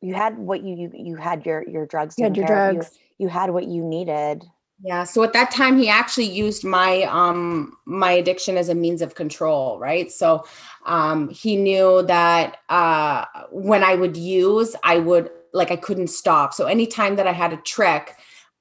[0.00, 2.16] you had what you you, you had your your drugs.
[2.18, 2.98] You had your drugs.
[3.18, 4.44] You, you had what you needed
[4.82, 5.04] Yeah.
[5.04, 9.14] So at that time, he actually used my um my addiction as a means of
[9.14, 10.10] control, right?
[10.10, 10.44] So
[10.86, 16.54] um he knew that uh when I would use, I would like I couldn't stop.
[16.54, 18.16] So anytime that I had a trick,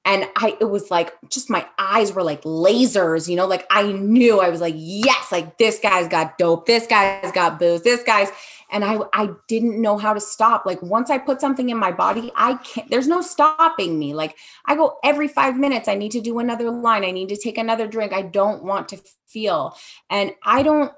[0.05, 3.91] and I it was like just my eyes were like lasers, you know, like I
[3.91, 8.03] knew I was like, yes, like this guy's got dope, this guy's got booze, this
[8.03, 8.29] guy's
[8.71, 10.65] and I I didn't know how to stop.
[10.65, 14.13] Like once I put something in my body, I can't there's no stopping me.
[14.13, 17.03] Like I go every 5 minutes I need to do another line.
[17.03, 18.13] I need to take another drink.
[18.13, 19.77] I don't want to feel.
[20.09, 20.91] And I don't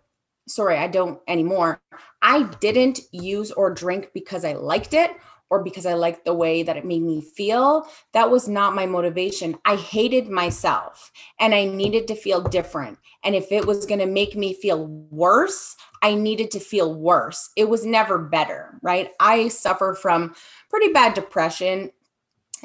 [0.47, 1.81] sorry, I don't anymore.
[2.21, 5.11] I didn't use or drink because I liked it
[5.51, 7.85] or because I liked the way that it made me feel.
[8.13, 9.57] That was not my motivation.
[9.65, 12.97] I hated myself and I needed to feel different.
[13.23, 17.49] And if it was going to make me feel worse, I needed to feel worse.
[17.57, 19.09] It was never better, right?
[19.19, 20.33] I suffer from
[20.69, 21.91] pretty bad depression,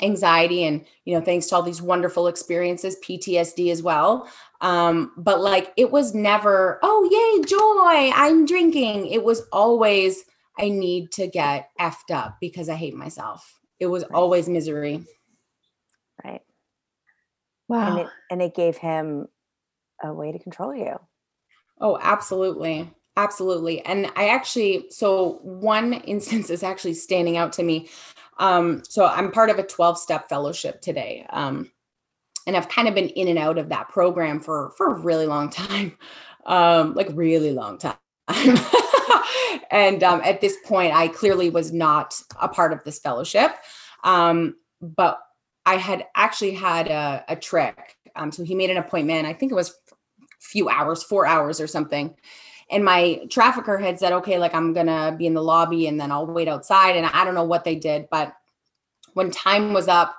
[0.01, 4.31] anxiety, and, you know, thanks to all these wonderful experiences, PTSD as well.
[4.61, 9.09] Um, but like it was never, oh, yay, joy, I'm drinking.
[9.09, 10.25] It was always,
[10.59, 13.61] I need to get effed up because I hate myself.
[13.79, 14.13] It was right.
[14.13, 15.05] always misery.
[16.25, 16.41] Right.
[17.69, 17.91] Wow.
[17.91, 19.27] And it, and it gave him
[20.03, 20.99] a way to control you.
[21.81, 22.91] Oh, absolutely.
[23.17, 23.85] Absolutely.
[23.85, 27.89] And I actually, so one instance is actually standing out to me.
[28.39, 31.27] Um, so I'm part of a 12 step fellowship today.
[31.31, 31.71] Um,
[32.47, 35.27] and I've kind of been in and out of that program for, for a really
[35.27, 35.97] long time.
[36.45, 37.97] Um, like really long time.
[39.71, 43.53] and um, at this point, I clearly was not a part of this fellowship.
[44.05, 45.21] Um, but
[45.65, 47.97] I had actually had a, a trick.
[48.15, 49.27] Um, so he made an appointment.
[49.27, 49.95] I think it was a
[50.39, 52.15] few hours, four hours or something
[52.71, 56.11] and my trafficker had said okay like i'm gonna be in the lobby and then
[56.11, 58.35] i'll wait outside and i don't know what they did but
[59.15, 60.17] when time was up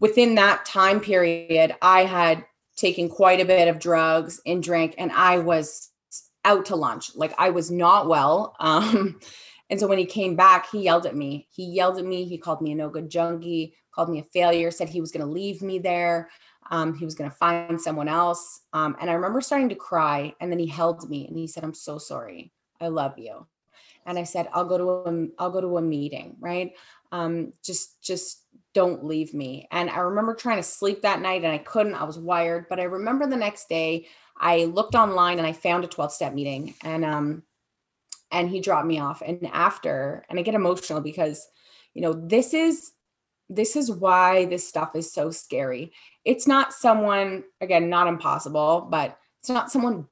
[0.00, 2.44] within that time period i had
[2.76, 5.90] taken quite a bit of drugs and drank and i was
[6.46, 9.20] out to lunch like i was not well um
[9.68, 12.38] and so when he came back he yelled at me he yelled at me he
[12.38, 15.32] called me a no good junkie called me a failure said he was going to
[15.32, 16.28] leave me there
[16.70, 18.62] um, he was going to find someone else.
[18.72, 20.34] Um, and I remember starting to cry.
[20.40, 22.52] And then he held me and he said, I'm so sorry.
[22.80, 23.46] I love you.
[24.04, 26.72] And I said, I'll go to a, I'll go to a meeting, right?
[27.12, 29.66] Um, just, just don't leave me.
[29.70, 32.78] And I remember trying to sleep that night and I couldn't, I was wired, but
[32.78, 34.06] I remember the next day
[34.38, 37.42] I looked online and I found a 12 step meeting and, um,
[38.30, 39.22] and he dropped me off.
[39.24, 41.46] And after, and I get emotional because,
[41.94, 42.92] you know, this is
[43.48, 45.92] this is why this stuff is so scary.
[46.24, 50.08] It's not someone, again, not impossible, but it's not someone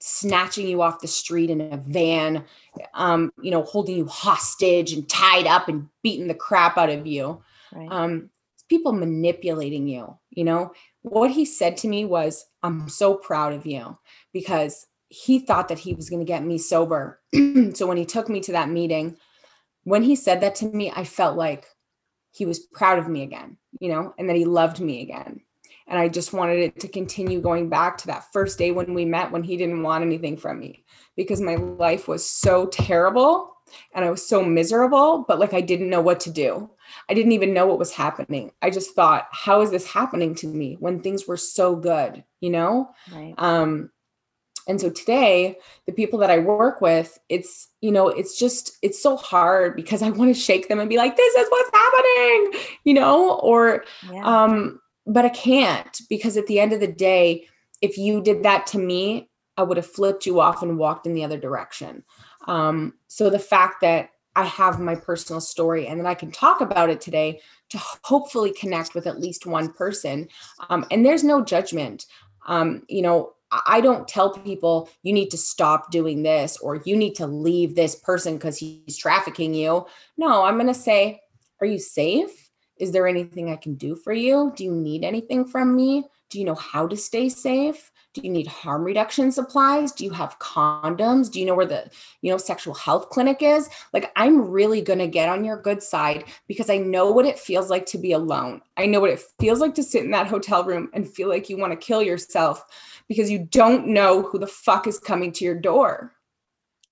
[0.00, 2.44] snatching you off the street in a van,
[2.94, 7.06] um, you know, holding you hostage and tied up and beating the crap out of
[7.06, 7.42] you.
[7.72, 7.88] Right.
[7.90, 8.30] Um,
[8.68, 10.72] people manipulating you, you know.
[11.02, 13.98] What he said to me was, I'm so proud of you
[14.32, 17.20] because he thought that he was going to get me sober.
[17.74, 19.16] so when he took me to that meeting,
[19.84, 21.66] when he said that to me, I felt like
[22.30, 25.40] he was proud of me again, you know, and that he loved me again.
[25.90, 29.04] And I just wanted it to continue going back to that first day when we
[29.04, 30.84] met when he didn't want anything from me
[31.16, 33.56] because my life was so terrible
[33.92, 36.70] and I was so miserable, but like I didn't know what to do.
[37.08, 38.52] I didn't even know what was happening.
[38.62, 42.50] I just thought, how is this happening to me when things were so good, you
[42.50, 42.90] know?
[43.12, 43.34] Right.
[43.36, 43.90] Um,
[44.68, 49.02] and so today the people that i work with it's you know it's just it's
[49.02, 52.52] so hard because i want to shake them and be like this is what's happening
[52.84, 54.22] you know or yeah.
[54.22, 54.78] um
[55.10, 57.46] but i can't because at the end of the day
[57.82, 61.14] if you did that to me i would have flipped you off and walked in
[61.14, 62.02] the other direction
[62.46, 66.60] um so the fact that i have my personal story and that i can talk
[66.60, 70.28] about it today to hopefully connect with at least one person
[70.70, 72.06] um, and there's no judgment
[72.46, 73.32] um, you know
[73.66, 77.74] I don't tell people you need to stop doing this or you need to leave
[77.74, 79.86] this person because he's trafficking you.
[80.16, 81.20] No, I'm going to say,
[81.60, 82.49] Are you safe?
[82.80, 84.52] Is there anything I can do for you?
[84.56, 86.06] Do you need anything from me?
[86.30, 87.90] Do you know how to stay safe?
[88.14, 89.92] Do you need harm reduction supplies?
[89.92, 91.30] Do you have condoms?
[91.30, 91.88] Do you know where the,
[92.22, 93.68] you know, sexual health clinic is?
[93.92, 97.38] Like I'm really going to get on your good side because I know what it
[97.38, 98.62] feels like to be alone.
[98.76, 101.48] I know what it feels like to sit in that hotel room and feel like
[101.50, 102.64] you want to kill yourself
[103.06, 106.12] because you don't know who the fuck is coming to your door.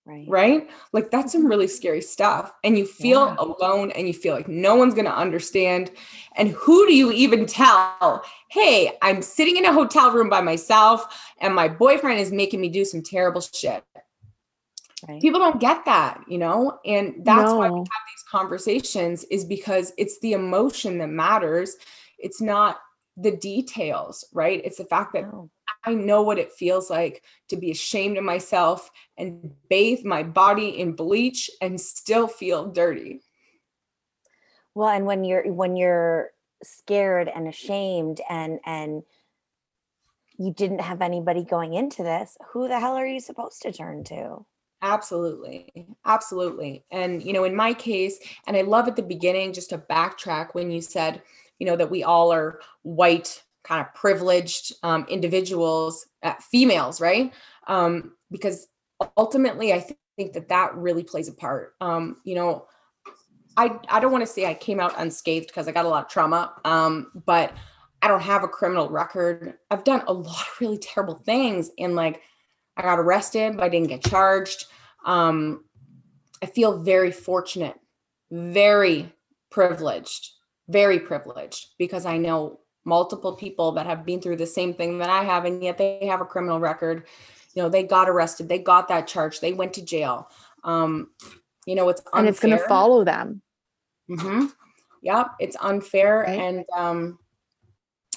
[0.09, 0.25] Right.
[0.27, 0.71] Right?
[0.95, 1.51] Like that's some mm-hmm.
[1.51, 2.51] really scary stuff.
[2.65, 3.37] And you feel yeah.
[3.39, 5.91] alone and you feel like no one's going to understand.
[6.37, 8.25] And who do you even tell?
[8.51, 12.71] Hey, I'm sitting in a hotel room by myself and my boyfriend is making me
[12.71, 13.85] do some terrible shit.
[15.07, 15.21] Right.
[15.21, 16.79] People don't get that, you know?
[16.87, 17.59] And that's no.
[17.59, 21.77] why we have these conversations is because it's the emotion that matters.
[22.19, 22.79] It's not
[23.19, 24.63] the details, right?
[24.65, 25.51] It's the fact that Oh.
[25.89, 30.79] I know what it feels like to be ashamed of myself and bathe my body
[30.79, 33.23] in bleach and still feel dirty.
[34.75, 36.31] Well, and when you're when you're
[36.63, 39.03] scared and ashamed and and
[40.39, 44.05] you didn't have anybody going into this, who the hell are you supposed to turn
[44.05, 44.45] to?
[44.83, 45.89] Absolutely.
[46.05, 46.85] Absolutely.
[46.93, 50.55] And, you know, in my case, and I love at the beginning, just to backtrack
[50.55, 51.23] when you said,
[51.59, 57.33] you know, that we all are white, kind of privileged um, individuals, uh, females, right?
[57.67, 58.67] Um, because
[59.19, 61.75] ultimately, I th- think that that really plays a part.
[61.81, 62.67] Um, you know,
[63.59, 66.05] I, I don't want to say I came out unscathed because I got a lot
[66.05, 67.53] of trauma, um, but
[68.01, 69.55] I don't have a criminal record.
[69.71, 71.71] I've done a lot of really terrible things.
[71.79, 72.23] And like,
[72.77, 74.65] I got arrested, but I didn't get charged.
[75.05, 75.65] Um,
[76.43, 77.75] I feel very fortunate,
[78.31, 79.13] very
[79.51, 80.31] privileged,
[80.69, 85.11] very privileged because I know multiple people that have been through the same thing that
[85.11, 87.07] I have, and yet they have a criminal record.
[87.55, 90.31] You know, they got arrested, they got that charge, they went to jail.
[90.65, 91.11] Um,
[91.67, 92.19] you know, it's unfair.
[92.21, 93.43] and it's going to follow them.
[94.11, 94.47] Mm-hmm.
[95.03, 96.41] Yep, it's unfair, Right.
[96.41, 97.19] and um,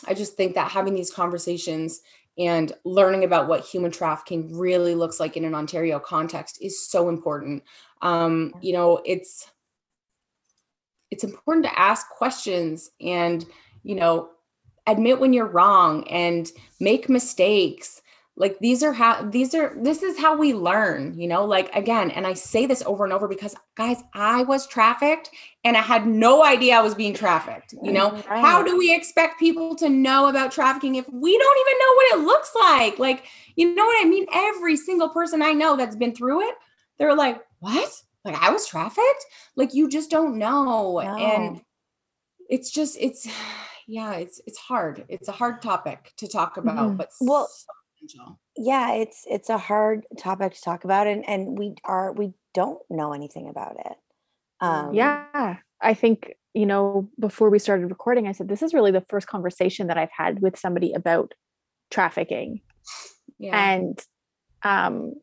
[0.08, 2.02] I just think that having these conversations
[2.38, 7.10] and learning about what human trafficking really looks like in an Ontario context is so
[7.10, 7.62] important.
[8.02, 9.52] Um, you know, it's
[11.12, 13.46] it's important to ask questions and
[13.84, 14.30] you know
[14.88, 18.02] admit when you're wrong and make mistakes.
[18.38, 22.10] Like these are how these are this is how we learn you know like again
[22.12, 25.30] and i say this over and over because guys i was trafficked
[25.66, 28.10] and i had no idea i was being trafficked you know?
[28.28, 32.14] How do we expect people to know about trafficking if we don't even know what
[32.14, 33.00] it looks like?
[33.00, 33.26] Like
[33.58, 34.26] you know what i mean?
[34.34, 36.56] Every single person i know that's been through it
[36.98, 37.92] they're like what?
[38.24, 39.26] Like i was trafficked?
[39.56, 41.00] Like you just don't know.
[41.00, 41.62] And
[42.50, 43.28] it's just it's
[43.92, 46.98] yeah it's it's hard it's a hard topic to talk about Mhm.
[46.98, 47.68] but Well, so
[48.56, 52.82] yeah it's it's a hard topic to talk about and and we are we don't
[52.90, 53.98] know anything about it
[54.62, 55.58] um Yeah.
[55.84, 59.26] I think, you know, before we started recording, I said, this is really the first
[59.28, 61.34] conversation that I've had with somebody about
[61.90, 62.62] trafficking.
[63.40, 64.00] yeah And,
[64.62, 65.16] um,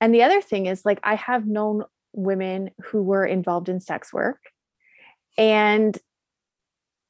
[0.00, 4.12] and the other thing is like, I have known women who were involved in sex
[4.12, 4.38] work
[5.36, 5.98] and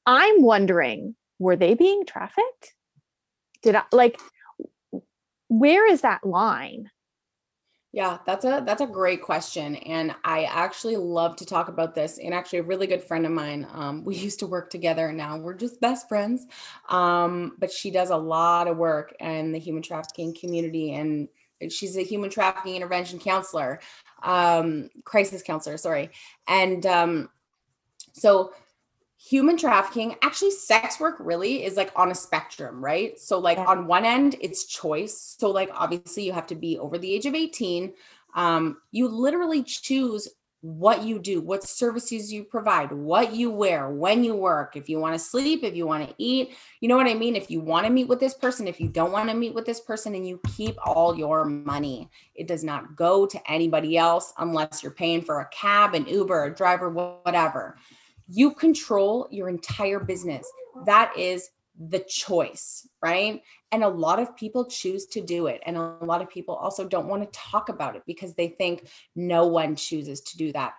[0.09, 2.73] I'm wondering, were they being trafficked?
[3.63, 4.19] Did I like,
[5.49, 6.91] where is that line?
[7.93, 12.19] Yeah, that's a that's a great question, and I actually love to talk about this.
[12.19, 15.19] And actually, a really good friend of mine, um, we used to work together, and
[15.19, 16.47] now we're just best friends.
[16.89, 21.29] Um, but she does a lot of work in the human trafficking community, and
[21.69, 23.81] she's a human trafficking intervention counselor,
[24.23, 26.11] um, crisis counselor, sorry.
[26.47, 27.29] And um,
[28.15, 28.53] so
[29.19, 33.19] human trafficking actually sex work really is like on a spectrum right?
[33.19, 35.37] So like on one end it's choice.
[35.39, 37.93] So like obviously you have to be over the age of 18
[38.35, 40.29] um, you literally choose
[40.61, 44.99] what you do what services you provide what you wear when you work if you
[44.99, 46.57] want to sleep if you want to eat.
[46.81, 47.37] You know what i mean?
[47.37, 49.67] If you want to meet with this person if you don't want to meet with
[49.67, 52.11] this person and you keep all your money.
[52.35, 56.45] It does not go to anybody else unless you're paying for a cab an uber
[56.45, 57.77] a driver whatever
[58.29, 60.47] you control your entire business.
[60.85, 63.43] That is the choice, right?
[63.71, 65.63] And a lot of people choose to do it.
[65.65, 68.89] And a lot of people also don't want to talk about it because they think
[69.15, 70.75] no one chooses to do that.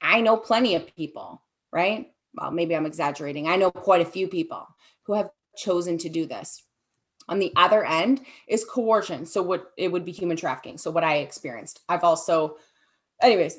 [0.00, 1.42] I know plenty of people,
[1.72, 2.12] right?
[2.34, 3.48] Well, maybe I'm exaggerating.
[3.48, 4.66] I know quite a few people
[5.04, 6.62] who have chosen to do this.
[7.28, 9.26] On the other end is coercion.
[9.26, 10.78] So, what it would be human trafficking.
[10.78, 11.80] So, what I experienced.
[11.88, 12.58] I've also,
[13.20, 13.58] anyways,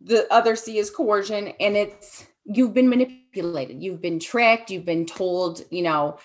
[0.00, 5.06] the other C is coercion, and it's you've been manipulated, you've been tricked, you've been
[5.06, 6.18] told, you know,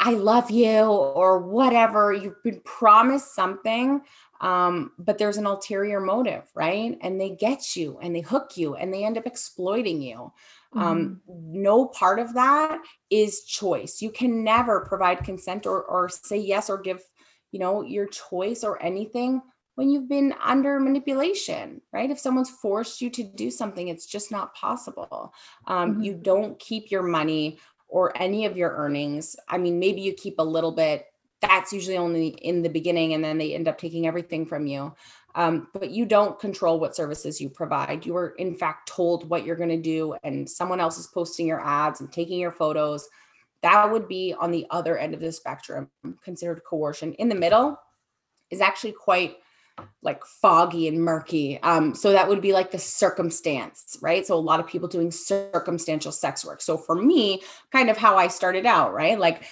[0.00, 2.12] I love you or whatever.
[2.12, 4.02] You've been promised something,
[4.40, 6.98] um, but there's an ulterior motive, right?
[7.00, 10.32] And they get you and they hook you and they end up exploiting you.
[10.72, 14.02] Um, no part of that is choice.
[14.02, 17.02] You can never provide consent or, or say yes or give,
[17.50, 19.40] you know, your choice or anything
[19.76, 22.10] when you've been under manipulation, right?
[22.10, 25.32] If someone's forced you to do something, it's just not possible.
[25.66, 27.58] Um, You don't keep your money
[27.88, 29.36] or any of your earnings.
[29.48, 31.06] I mean, maybe you keep a little bit.
[31.40, 34.94] That's usually only in the beginning, and then they end up taking everything from you.
[35.34, 38.06] Um, but you don't control what services you provide.
[38.06, 41.46] You are, in fact, told what you're going to do, and someone else is posting
[41.46, 43.06] your ads and taking your photos.
[43.60, 45.90] That would be on the other end of the spectrum,
[46.24, 47.12] considered coercion.
[47.14, 47.78] In the middle
[48.50, 49.36] is actually quite
[50.02, 51.60] like foggy and murky.
[51.62, 54.26] Um, so that would be like the circumstance, right?
[54.26, 56.62] So a lot of people doing circumstantial sex work.
[56.62, 59.18] So for me, kind of how I started out, right?
[59.18, 59.44] Like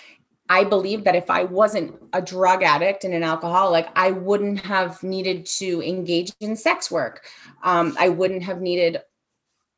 [0.48, 5.02] I believe that if I wasn't a drug addict and an alcoholic, I wouldn't have
[5.02, 7.24] needed to engage in sex work.
[7.62, 8.98] Um, I wouldn't have needed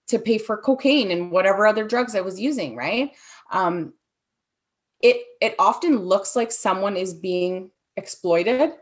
[0.09, 3.13] to pay for cocaine and whatever other drugs I was using, right?
[3.51, 3.95] Um,
[5.01, 8.73] it it often looks like someone is being exploited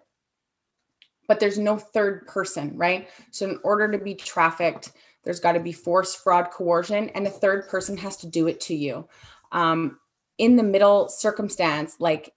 [1.28, 3.08] but there's no third person, right?
[3.30, 4.92] So in order to be trafficked,
[5.24, 8.60] there's got to be force, fraud, coercion, and a third person has to do it
[8.62, 9.08] to you.
[9.52, 9.98] Um,
[10.38, 12.32] in the middle circumstance, like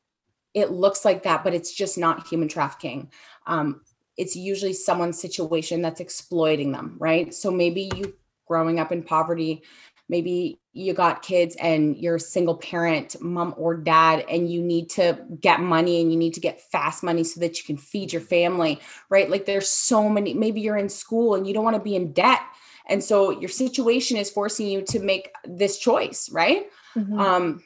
[0.53, 3.11] it looks like that, but it's just not human trafficking.
[3.45, 3.81] Um,
[4.17, 7.33] it's usually someone's situation that's exploiting them, right?
[7.33, 8.15] So maybe you
[8.47, 9.61] growing up in poverty,
[10.09, 14.89] maybe you got kids and you're a single parent, mom or dad, and you need
[14.91, 18.13] to get money and you need to get fast money so that you can feed
[18.13, 18.79] your family,
[19.09, 19.29] right?
[19.29, 22.13] Like there's so many, maybe you're in school and you don't want to be in
[22.13, 22.41] debt.
[22.87, 26.67] And so your situation is forcing you to make this choice, right?
[26.95, 27.19] Mm-hmm.
[27.19, 27.63] Um,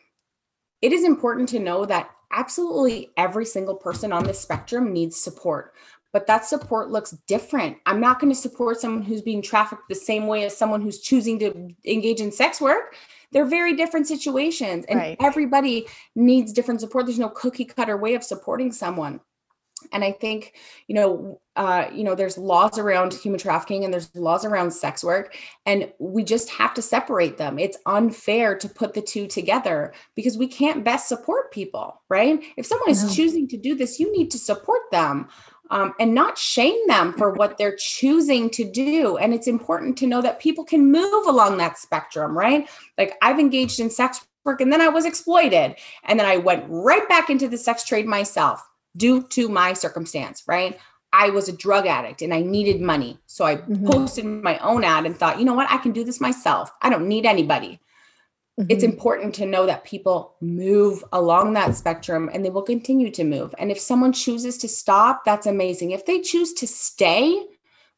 [0.81, 5.73] it is important to know that absolutely every single person on this spectrum needs support
[6.13, 7.77] but that support looks different.
[7.85, 10.99] I'm not going to support someone who's being trafficked the same way as someone who's
[10.99, 12.95] choosing to engage in sex work.
[13.31, 15.17] They're very different situations, and right.
[15.21, 17.05] everybody needs different support.
[17.05, 19.21] There's no cookie cutter way of supporting someone.
[19.91, 20.53] And I think,
[20.87, 25.03] you know, uh, you know, there's laws around human trafficking and there's laws around sex
[25.03, 25.35] work,
[25.65, 27.57] and we just have to separate them.
[27.57, 32.41] It's unfair to put the two together because we can't best support people, right?
[32.57, 35.27] If someone is choosing to do this, you need to support them
[35.71, 39.17] um, and not shame them for what they're choosing to do.
[39.17, 42.69] And it's important to know that people can move along that spectrum, right?
[42.97, 45.75] Like I've engaged in sex work and then I was exploited.
[46.03, 48.61] And then I went right back into the sex trade myself
[48.97, 50.77] due to my circumstance, right?
[51.13, 53.17] I was a drug addict and I needed money.
[53.25, 53.87] So I mm-hmm.
[53.87, 55.71] posted my own ad and thought, you know what?
[55.71, 56.71] I can do this myself.
[56.81, 57.79] I don't need anybody.
[58.59, 58.67] Mm-hmm.
[58.69, 63.23] It's important to know that people move along that spectrum and they will continue to
[63.23, 63.55] move.
[63.57, 65.91] And if someone chooses to stop, that's amazing.
[65.91, 67.45] If they choose to stay,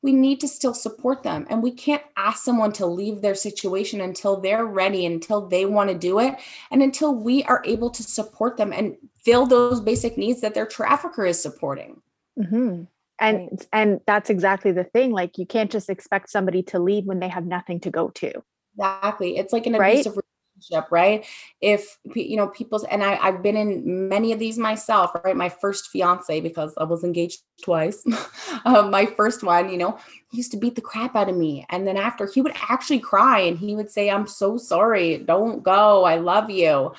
[0.04, 1.48] we need to still support them.
[1.50, 5.90] And we can't ask someone to leave their situation until they're ready, until they want
[5.90, 6.36] to do it,
[6.70, 10.66] and until we are able to support them and fill those basic needs that their
[10.66, 12.02] trafficker is supporting.
[12.38, 12.84] Mm-hmm.
[13.20, 13.68] And right.
[13.72, 15.12] and that's exactly the thing.
[15.12, 18.44] Like you can't just expect somebody to leave when they have nothing to go to.
[18.76, 19.38] Exactly.
[19.38, 20.00] It's like an right?
[20.00, 20.18] abusive
[20.64, 21.26] relationship, right?
[21.62, 25.36] If you know people's and I, I've been in many of these myself, right?
[25.36, 28.04] My first fiance, because I was engaged twice.
[28.66, 29.98] um, my first one, you know,
[30.30, 31.66] he used to beat the crap out of me.
[31.70, 35.64] And then after he would actually cry and he would say, I'm so sorry, don't
[35.64, 36.94] go, I love you.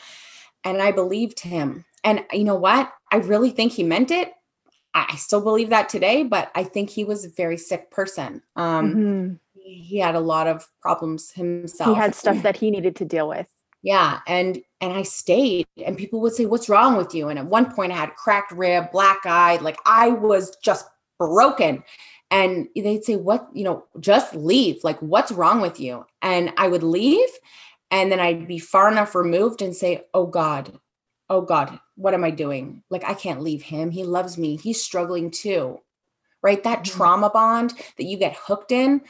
[0.64, 1.84] And I believed him.
[2.02, 2.92] And you know what?
[3.10, 4.32] I really think he meant it.
[4.96, 8.42] I still believe that today, but I think he was a very sick person.
[8.54, 9.34] Um, mm-hmm
[9.64, 11.88] he had a lot of problems himself.
[11.88, 13.46] He had stuff that he needed to deal with.
[13.84, 17.46] Yeah, and and I stayed, and people would say, "What's wrong with you?" And at
[17.46, 20.86] one point, I had cracked rib, black eye, like I was just
[21.18, 21.84] broken.
[22.30, 23.46] And they'd say, "What?
[23.52, 24.82] You know, just leave.
[24.84, 27.28] Like, what's wrong with you?" And I would leave,
[27.90, 30.78] and then I'd be far enough removed and say, "Oh God,
[31.28, 32.82] oh God, what am I doing?
[32.88, 33.90] Like, I can't leave him.
[33.90, 34.56] He loves me.
[34.56, 35.78] He's struggling too."
[36.42, 36.62] Right?
[36.64, 36.96] That mm-hmm.
[36.96, 39.02] trauma bond that you get hooked in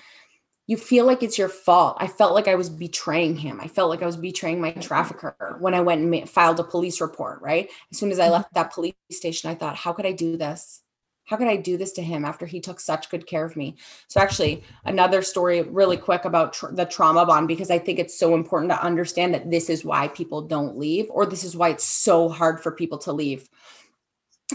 [0.66, 1.96] you feel like it's your fault.
[2.00, 3.60] I felt like I was betraying him.
[3.60, 4.80] I felt like I was betraying my mm-hmm.
[4.80, 7.68] trafficker when I went and filed a police report, right?
[7.90, 8.32] As soon as I mm-hmm.
[8.32, 10.80] left that police station, I thought, how could I do this?
[11.26, 13.76] How could I do this to him after he took such good care of me?
[14.08, 18.18] So, actually, another story really quick about tr- the trauma bond, because I think it's
[18.18, 21.70] so important to understand that this is why people don't leave, or this is why
[21.70, 23.48] it's so hard for people to leave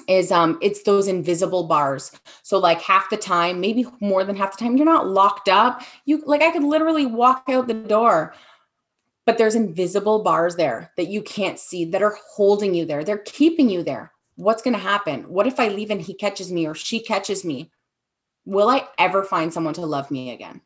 [0.07, 2.11] is um it's those invisible bars.
[2.43, 5.81] So like half the time maybe more than half the time you're not locked up.
[6.05, 8.33] You like i could literally walk out the door
[9.25, 13.03] but there's invisible bars there that you can't see that are holding you there.
[13.03, 14.11] They're keeping you there.
[14.37, 15.21] What's going to happen?
[15.23, 17.71] What if i leave and he catches me or she catches me?
[18.45, 20.61] Will i ever find someone to love me again?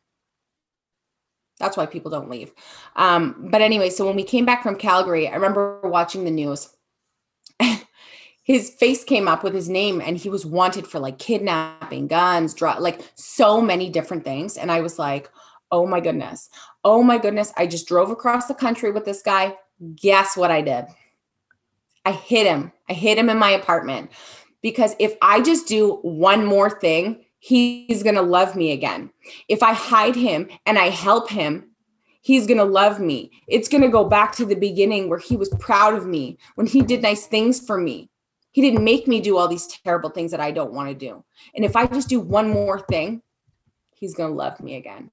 [1.60, 2.52] That's why people don't leave.
[2.96, 6.68] Um but anyway so when we came back from calgary i remember watching the news
[8.44, 12.52] his face came up with his name and he was wanted for like kidnapping, guns,
[12.52, 14.58] drug, like so many different things.
[14.58, 15.30] And I was like,
[15.72, 16.50] oh my goodness.
[16.84, 17.54] Oh my goodness.
[17.56, 19.56] I just drove across the country with this guy.
[19.96, 20.84] Guess what I did?
[22.04, 22.70] I hit him.
[22.88, 24.10] I hit him in my apartment
[24.60, 29.10] because if I just do one more thing, he's going to love me again.
[29.48, 31.70] If I hide him and I help him,
[32.20, 33.30] he's going to love me.
[33.48, 36.66] It's going to go back to the beginning where he was proud of me, when
[36.66, 38.10] he did nice things for me
[38.54, 41.24] He didn't make me do all these terrible things that I don't want to do.
[41.56, 43.20] And if I just do one more thing,
[43.96, 45.10] he's going to love me again.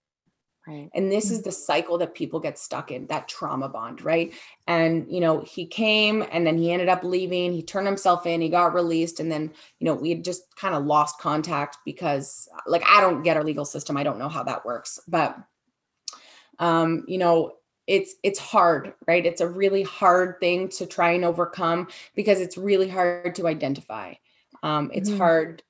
[0.68, 0.92] Right.
[0.94, 4.32] And this is the cycle that people get stuck in that trauma bond, right?
[4.68, 7.52] And, you know, he came and then he ended up leaving.
[7.52, 9.20] He turned himself in, he got released.
[9.20, 13.24] And then, you know, we had just kind of lost contact because, like, I don't
[13.24, 13.98] get our legal system.
[13.98, 15.00] I don't know how that works.
[15.08, 15.36] But,
[16.60, 17.54] um, you know,
[17.88, 19.26] it's it's hard right?
[19.26, 24.14] It's a really hard thing to try and overcome because it's really hard to identify.
[24.64, 25.20] Um, it's mm-hmm.
[25.20, 25.64] hard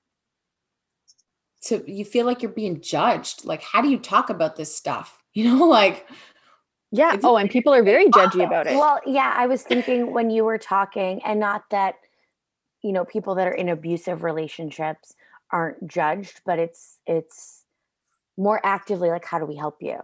[1.63, 3.45] to you feel like you're being judged.
[3.45, 5.17] Like how do you talk about this stuff?
[5.33, 6.09] You know like
[6.91, 7.15] yeah.
[7.23, 8.75] oh and people are very judgy about it.
[8.75, 11.95] Well yeah i was thinking when you were talking and not that
[12.81, 15.15] you know people that are in abusive relationships
[15.51, 17.63] aren't judged but it's it's
[18.37, 19.97] more actively like how do we help you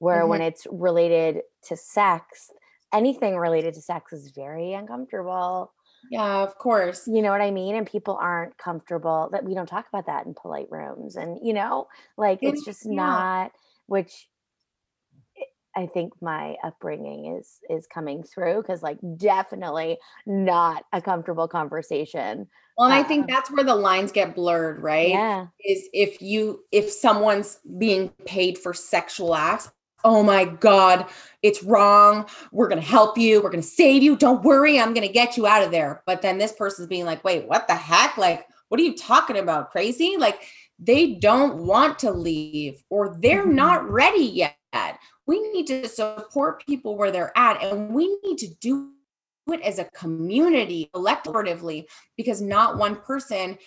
[0.00, 0.30] where mm-hmm.
[0.30, 2.50] when it's related to sex
[2.92, 5.72] anything related to sex is very uncomfortable
[6.10, 9.68] yeah of course you know what i mean and people aren't comfortable that we don't
[9.68, 11.86] talk about that in polite rooms and you know
[12.16, 12.96] like it's just yeah.
[12.96, 13.52] not
[13.86, 14.28] which
[15.76, 22.48] I think my upbringing is is coming through because like definitely not a comfortable conversation.
[22.76, 25.10] Well, and um, I think um that's where the lines get blurred, right?
[25.10, 25.46] Yeah.
[25.64, 29.70] Is if you if someone's being paid for sexual acts
[30.04, 31.06] oh my God,
[31.42, 32.26] it's wrong.
[32.52, 33.42] We're going to help you.
[33.42, 34.16] We're going to save you.
[34.16, 34.78] Don't worry.
[34.78, 36.02] I'm going to get you out of there.
[36.06, 38.16] But then this person's being like, wait, what the heck?
[38.16, 39.70] Like, what are you talking about?
[39.70, 40.16] Crazy?
[40.18, 40.42] Like,
[40.78, 43.54] they don't want to leave or they're mm-hmm.
[43.54, 44.98] not ready yet.
[45.26, 48.92] We need to support people where they're at and we need to do
[49.52, 53.58] it as a community collectively because not one person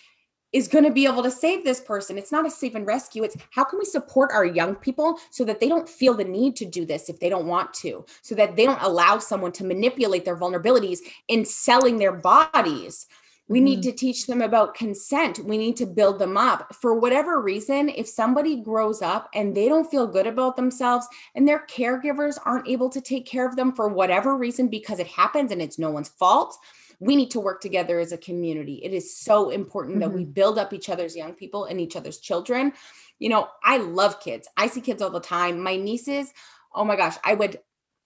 [0.53, 2.17] is going to be able to save this person.
[2.17, 3.23] It's not a save and rescue.
[3.23, 6.55] It's how can we support our young people so that they don't feel the need
[6.57, 9.65] to do this if they don't want to, so that they don't allow someone to
[9.65, 13.07] manipulate their vulnerabilities in selling their bodies.
[13.49, 13.65] We mm-hmm.
[13.65, 15.39] need to teach them about consent.
[15.39, 16.73] We need to build them up.
[16.75, 21.47] For whatever reason, if somebody grows up and they don't feel good about themselves and
[21.47, 25.51] their caregivers aren't able to take care of them for whatever reason because it happens
[25.51, 26.57] and it's no one's fault,
[27.03, 28.75] we need to work together as a community.
[28.83, 30.01] It is so important mm-hmm.
[30.01, 30.31] that we mm-hmm.
[30.31, 32.71] build up each other's young people and each other's children.
[33.19, 34.47] You know, I love kids.
[34.55, 35.61] I see kids all the time.
[35.61, 36.33] My nieces,
[36.73, 37.59] oh my gosh, I would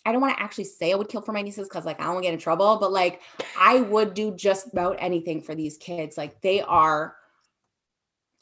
[0.06, 2.06] I don't want to actually say I would kill for my nieces because like I
[2.06, 3.22] don't want to get in trouble, but like
[3.60, 6.18] I would do just about anything for these kids.
[6.18, 7.16] Like they are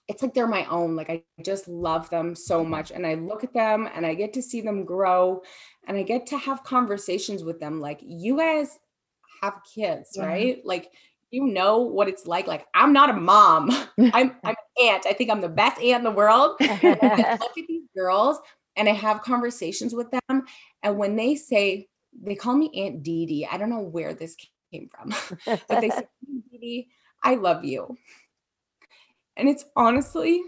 [0.08, 0.96] it's like they're my own.
[0.96, 2.92] Like I just love them so much.
[2.92, 5.42] And I look at them and I get to see them grow
[5.88, 7.82] and I get to have conversations with them.
[7.82, 8.78] Like you guys
[9.46, 10.26] have kids, yeah.
[10.26, 10.62] right?
[10.66, 10.92] Like
[11.32, 12.48] you know what it's like.
[12.48, 13.70] Like I'm not a mom.
[14.00, 15.06] I'm I'm an aunt.
[15.06, 16.56] I think I'm the best aunt in the world.
[16.60, 18.40] look at these girls
[18.76, 20.44] and I have conversations with them.
[20.84, 21.88] And when they say
[22.22, 24.36] they call me Aunt Dee Dee, I don't know where this
[24.72, 25.14] came from,
[25.68, 26.88] but they say, Dee Dee,
[27.24, 27.98] I love you.
[29.38, 30.42] And it's honestly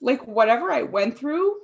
[0.00, 1.54] like whatever I went through,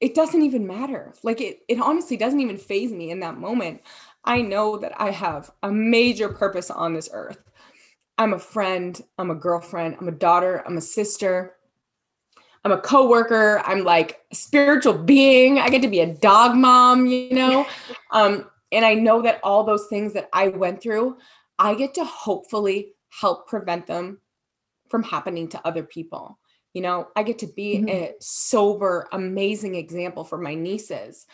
[0.00, 1.12] it doesn't even matter.
[1.22, 3.82] Like it, it honestly doesn't even faze me in that moment.
[4.24, 7.38] I know that I have a major purpose on this earth.
[8.18, 11.56] I'm a friend, I'm a girlfriend, I'm a daughter, I'm a sister,
[12.64, 15.58] I'm a coworker, I'm like a spiritual being.
[15.58, 17.66] I get to be a dog mom, you know?
[18.10, 21.16] um, and I know that all those things that I went through,
[21.58, 24.20] I get to hopefully help prevent them
[24.88, 26.38] from happening to other people.
[26.74, 27.88] You know, I get to be mm-hmm.
[27.88, 31.26] a sober, amazing example for my nieces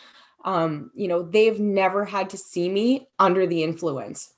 [0.47, 4.33] um, you know, they've never had to see me under the influence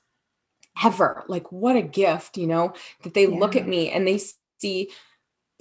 [0.84, 1.22] ever.
[1.28, 3.38] Like, what a gift, you know, that they yeah.
[3.38, 4.20] look at me and they
[4.58, 4.90] see.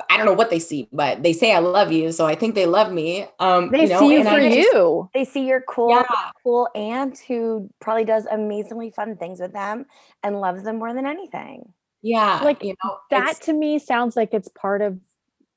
[0.10, 2.56] I don't know what they see, but they say I love you, so I think
[2.56, 3.28] they love me.
[3.38, 5.10] Um, they you know, see you for you.
[5.14, 6.32] They see your cool, yeah.
[6.42, 9.86] cool aunt who probably does amazingly fun things with them
[10.24, 11.74] and loves them more than anything.
[12.02, 14.98] Yeah, like you know, that to me sounds like it's part of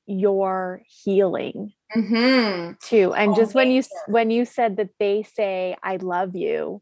[0.05, 2.73] your healing mm-hmm.
[2.81, 6.81] too and oh, just when you when you said that they say i love you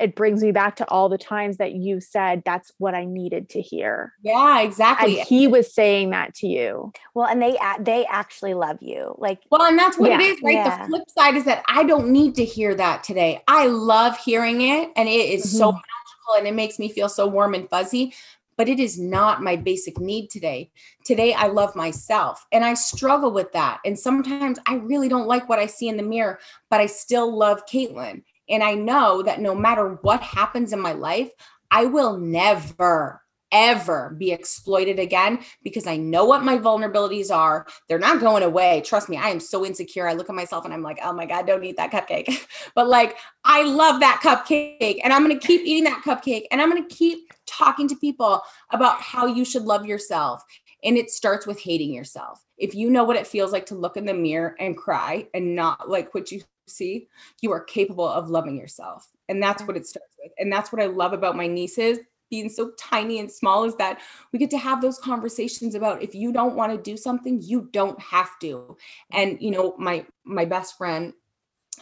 [0.00, 3.48] it brings me back to all the times that you said that's what i needed
[3.50, 4.14] to hear.
[4.22, 5.20] Yeah exactly.
[5.20, 6.92] And he was saying that to you.
[7.14, 10.42] Well and they they actually love you like well and that's what yeah, it is
[10.42, 10.54] right?
[10.54, 10.82] Yeah.
[10.82, 13.42] the flip side is that i don't need to hear that today.
[13.46, 15.58] I love hearing it and it is mm-hmm.
[15.58, 18.14] so magical and it makes me feel so warm and fuzzy
[18.60, 20.70] but it is not my basic need today.
[21.02, 23.80] Today, I love myself and I struggle with that.
[23.86, 26.38] And sometimes I really don't like what I see in the mirror,
[26.68, 28.22] but I still love Caitlin.
[28.50, 31.30] And I know that no matter what happens in my life,
[31.70, 37.66] I will never, ever be exploited again because I know what my vulnerabilities are.
[37.88, 38.82] They're not going away.
[38.84, 40.08] Trust me, I am so insecure.
[40.08, 42.46] I look at myself and I'm like, oh my God, don't eat that cupcake.
[42.74, 46.60] but like, I love that cupcake and I'm going to keep eating that cupcake and
[46.60, 48.40] I'm going to keep talking to people
[48.70, 50.42] about how you should love yourself.
[50.82, 52.44] And it starts with hating yourself.
[52.56, 55.54] If you know what it feels like to look in the mirror and cry and
[55.54, 57.08] not like what you see,
[57.42, 59.06] you are capable of loving yourself.
[59.28, 60.32] And that's what it starts with.
[60.38, 61.98] And that's what I love about my nieces
[62.30, 64.00] being so tiny and small is that
[64.32, 67.68] we get to have those conversations about if you don't want to do something you
[67.72, 68.76] don't have to
[69.12, 71.12] and you know my my best friend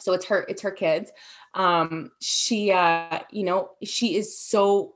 [0.01, 1.13] so it's her it's her kids
[1.55, 4.95] um she uh you know she is so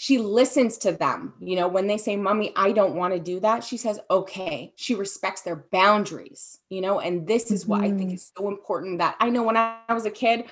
[0.00, 3.40] she listens to them you know when they say mommy i don't want to do
[3.40, 7.94] that she says okay she respects their boundaries you know and this is what mm-hmm.
[7.94, 8.14] i think mm-hmm.
[8.14, 10.44] is so important that i know when i was a kid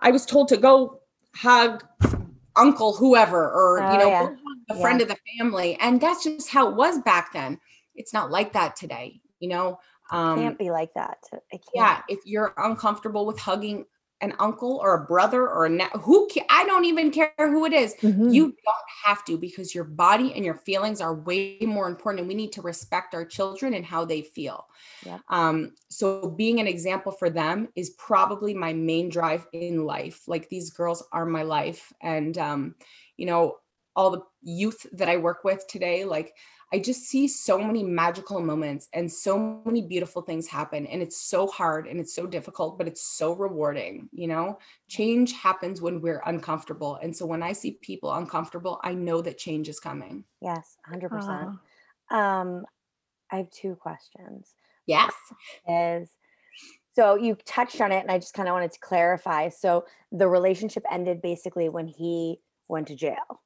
[0.00, 1.00] i was told to go
[1.34, 1.82] hug
[2.56, 4.34] uncle whoever or oh, you know yeah.
[4.70, 5.04] a friend yeah.
[5.04, 7.58] of the family and that's just how it was back then
[7.94, 9.78] it's not like that today you know
[10.10, 11.18] um, it can't be like that
[11.74, 13.84] yeah if you're uncomfortable with hugging
[14.20, 17.72] an uncle or a brother or a who ca- I don't even care who it
[17.72, 17.94] is.
[17.96, 18.30] Mm-hmm.
[18.30, 22.28] You don't have to because your body and your feelings are way more important and
[22.28, 24.66] we need to respect our children and how they feel.
[25.04, 25.18] Yeah.
[25.28, 30.22] Um so being an example for them is probably my main drive in life.
[30.26, 32.74] Like these girls are my life and um
[33.16, 33.58] you know
[33.96, 36.34] all the youth that I work with today like
[36.74, 40.88] I just see so many magical moments and so many beautiful things happen.
[40.88, 44.08] And it's so hard and it's so difficult, but it's so rewarding.
[44.10, 44.58] You know,
[44.88, 46.98] change happens when we're uncomfortable.
[47.00, 50.24] And so when I see people uncomfortable, I know that change is coming.
[50.40, 51.60] Yes, 100%.
[52.10, 52.64] Um,
[53.30, 54.52] I have two questions.
[54.84, 55.12] Yes.
[55.68, 56.10] Is
[56.96, 59.48] so you touched on it, and I just kind of wanted to clarify.
[59.48, 63.42] So the relationship ended basically when he went to jail.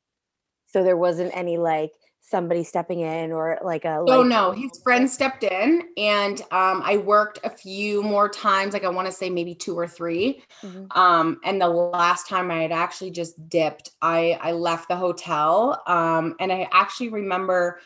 [0.66, 4.70] So there wasn't any like somebody stepping in or like a like, oh no his
[4.82, 9.12] friend stepped in and um, i worked a few more times like i want to
[9.12, 10.98] say maybe two or 3 mm-hmm.
[10.98, 15.82] um, and the last time i had actually just dipped i i left the hotel
[15.86, 17.80] um, and i actually remember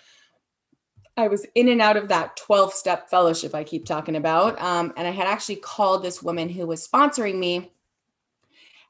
[1.17, 4.61] I was in and out of that 12 step fellowship I keep talking about.
[4.61, 7.71] Um, and I had actually called this woman who was sponsoring me.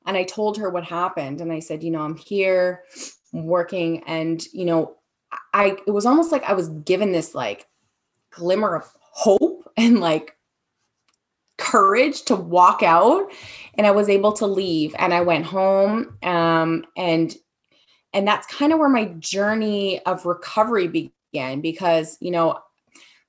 [0.06, 1.40] And I told her what happened.
[1.40, 2.84] And I said, you know, I'm here,
[3.32, 4.04] working.
[4.06, 4.96] And, you know,
[5.52, 7.66] I it was almost like I was given this like
[8.30, 10.36] glimmer of hope and like
[11.58, 13.30] courage to walk out
[13.74, 17.34] and I was able to leave and I went home um and
[18.14, 22.58] and that's kind of where my journey of recovery began because you know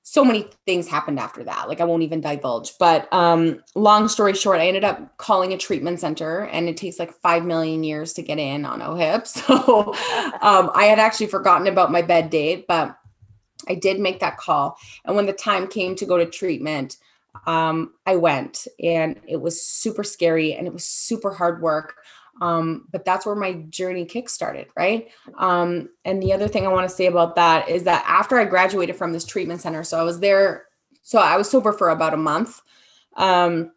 [0.06, 1.66] so many things happened after that.
[1.66, 2.74] Like I won't even divulge.
[2.78, 6.98] But um, long story short, I ended up calling a treatment center, and it takes
[6.98, 9.24] like five million years to get in on OHIP.
[9.44, 9.94] So
[10.42, 12.96] um, I had actually forgotten about my bed date, but
[13.66, 14.76] I did make that call.
[15.06, 16.98] And when the time came to go to treatment,
[17.46, 21.96] um, I went, and it was super scary, and it was super hard work.
[22.40, 25.08] Um, but that's where my journey kick-started, right?
[25.38, 28.44] Um, and the other thing I want to say about that is that after I
[28.44, 30.66] graduated from this treatment center, so I was there,
[31.02, 32.60] so I was sober for about a month.
[33.16, 33.72] Um,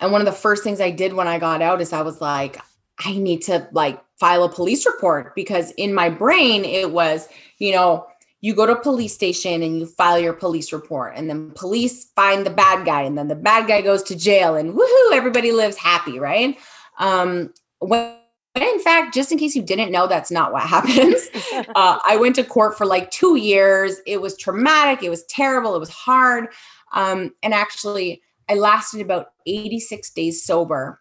[0.00, 2.20] and one of the first things I did when I got out is I was
[2.20, 2.60] like,
[2.98, 7.72] I need to like file a police report because in my brain it was, you
[7.72, 8.06] know,
[8.40, 12.04] you go to a police station and you file your police report and then police
[12.14, 15.50] find the bad guy and then the bad guy goes to jail and woohoo everybody
[15.50, 16.58] lives happy right
[16.98, 18.16] um, when
[18.56, 21.28] in fact, just in case you didn't know, that's not what happens.
[21.74, 23.96] uh, I went to court for like two years.
[24.06, 25.02] It was traumatic.
[25.02, 25.74] It was terrible.
[25.74, 26.48] It was hard.
[26.92, 31.00] Um, and actually, I lasted about 86 days sober.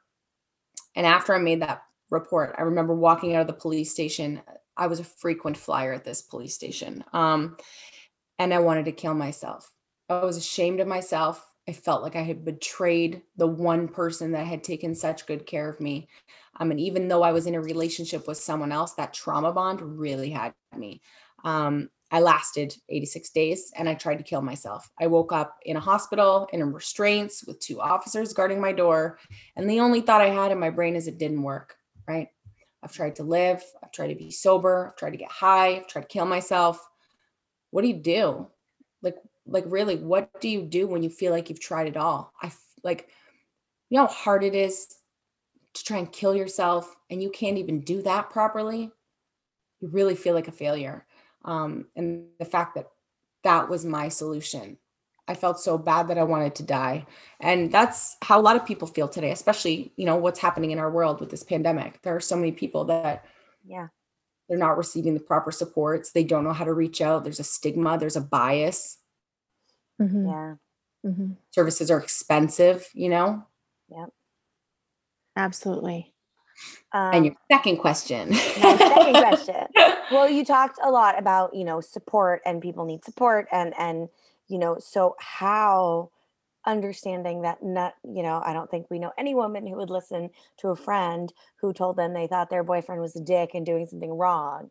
[0.96, 4.42] And after I made that report, I remember walking out of the police station.
[4.76, 7.04] I was a frequent flyer at this police station.
[7.14, 7.58] Um,
[8.40, 9.72] and I wanted to kill myself.
[10.10, 11.48] I was ashamed of myself.
[11.68, 15.70] I felt like I had betrayed the one person that had taken such good care
[15.70, 16.10] of me.
[16.60, 19.82] Um, and even though I was in a relationship with someone else, that trauma bond
[19.82, 21.01] really had me.
[21.43, 24.88] Um, I lasted 86 days and I tried to kill myself.
[24.99, 29.18] I woke up in a hospital in restraints with two officers guarding my door.
[29.56, 31.76] And the only thought I had in my brain is it didn't work,
[32.08, 32.28] right?
[32.84, 35.88] I've tried to live, I've tried to be sober, I've tried to get high, I've
[35.88, 36.88] tried to kill myself.
[37.72, 38.47] What do you do?
[39.01, 39.16] Like,
[39.47, 42.32] like really, what do you do when you feel like you've tried it all?
[42.41, 42.51] I
[42.84, 43.08] like,
[43.89, 44.93] you know how hard it is
[45.74, 48.92] to try and kill yourself and you can't even do that properly,
[49.82, 51.06] you really feel like a failure.
[51.46, 52.90] Um, and the fact that
[53.44, 54.78] that was my solution.
[55.28, 57.06] I felt so bad that I wanted to die.
[57.40, 60.80] And that's how a lot of people feel today, especially, you know, what's happening in
[60.80, 62.02] our world with this pandemic.
[62.02, 63.26] There are so many people that
[63.66, 63.88] yeah
[64.48, 67.44] they're not receiving the proper supports they don't know how to reach out there's a
[67.44, 68.98] stigma there's a bias
[70.00, 70.28] Mhm.
[70.28, 70.56] Yeah.
[71.10, 71.38] Mhm.
[71.52, 73.46] services are expensive you know
[75.36, 76.14] Absolutely.
[76.92, 79.68] Um, and your second question my second question.
[80.12, 84.10] Well, you talked a lot about, you know, support and people need support and and
[84.48, 86.12] you know, so how
[86.66, 90.30] understanding that not, you know, I don't think we know any woman who would listen
[90.58, 93.88] to a friend who told them they thought their boyfriend was a dick and doing
[93.88, 94.70] something wrong.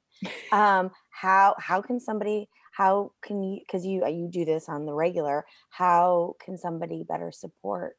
[0.52, 4.94] Um how how can somebody how can you cuz you you do this on the
[4.94, 7.96] regular, how can somebody better support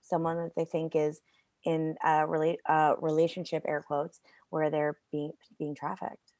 [0.00, 1.20] someone that they think is
[1.64, 6.32] in a relate uh relationship air quotes where they're being being trafficked.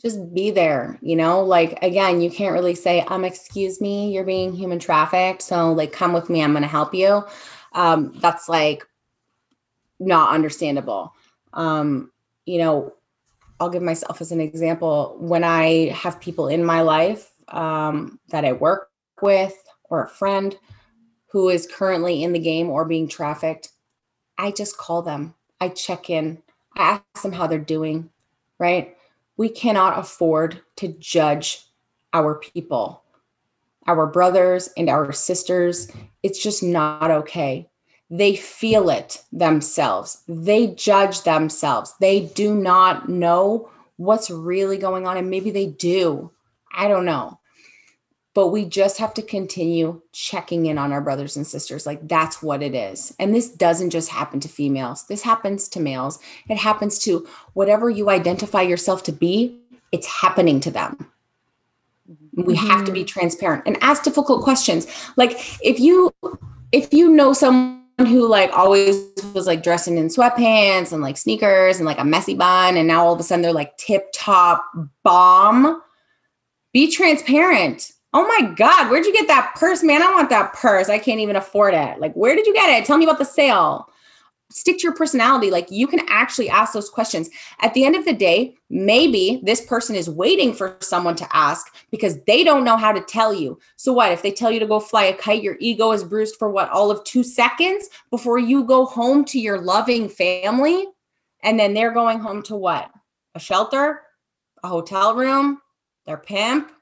[0.00, 1.42] just be there you know?
[1.42, 5.92] Like again you can't really say um excuse me you're being human trafficked so like
[5.92, 7.24] come with me i'm going to help you.
[7.72, 8.86] Um that's like
[9.98, 11.14] not understandable.
[11.52, 12.12] Um
[12.46, 12.94] you know
[13.60, 15.16] i'll give myself as an example.
[15.18, 18.90] When i have people in my life um that i work
[19.20, 19.54] with
[19.90, 20.56] or a friend
[21.28, 23.70] who is currently in the game or being trafficked
[24.38, 26.42] i just call them i check in
[26.76, 28.08] i ask them how they're doing
[28.58, 28.96] right
[29.38, 31.64] we cannot afford to judge
[32.12, 33.02] our people,
[33.86, 35.90] our brothers and our sisters.
[36.22, 37.70] It's just not okay.
[38.10, 41.94] They feel it themselves, they judge themselves.
[42.00, 46.30] They do not know what's really going on, and maybe they do.
[46.72, 47.37] I don't know.
[48.34, 51.86] But we just have to continue checking in on our brothers and sisters.
[51.86, 53.14] Like that's what it is.
[53.18, 56.18] And this doesn't just happen to females, this happens to males.
[56.48, 59.60] It happens to whatever you identify yourself to be,
[59.92, 61.10] it's happening to them.
[62.10, 62.44] Mm-hmm.
[62.44, 63.06] We have to be mm-hmm.
[63.06, 64.86] transparent and ask difficult questions.
[65.16, 66.14] Like if you
[66.72, 68.96] if you know someone who like always
[69.34, 73.04] was like dressing in sweatpants and like sneakers and like a messy bun and now
[73.04, 74.64] all of a sudden they're like tip top
[75.02, 75.82] bomb,
[76.72, 77.92] be transparent.
[78.14, 80.02] Oh my God, where'd you get that purse, man?
[80.02, 80.88] I want that purse.
[80.88, 82.00] I can't even afford it.
[82.00, 82.86] Like, where did you get it?
[82.86, 83.88] Tell me about the sale
[84.50, 85.50] stick to your personality.
[85.50, 87.28] Like you can actually ask those questions.
[87.60, 91.66] At the end of the day, maybe this person is waiting for someone to ask
[91.90, 93.58] because they don't know how to tell you.
[93.76, 95.42] So, what if they tell you to go fly a kite?
[95.42, 99.38] Your ego is bruised for what, all of two seconds before you go home to
[99.38, 100.86] your loving family?
[101.42, 102.90] And then they're going home to what?
[103.34, 104.02] A shelter,
[104.62, 105.60] a hotel room,
[106.04, 106.72] their pimp,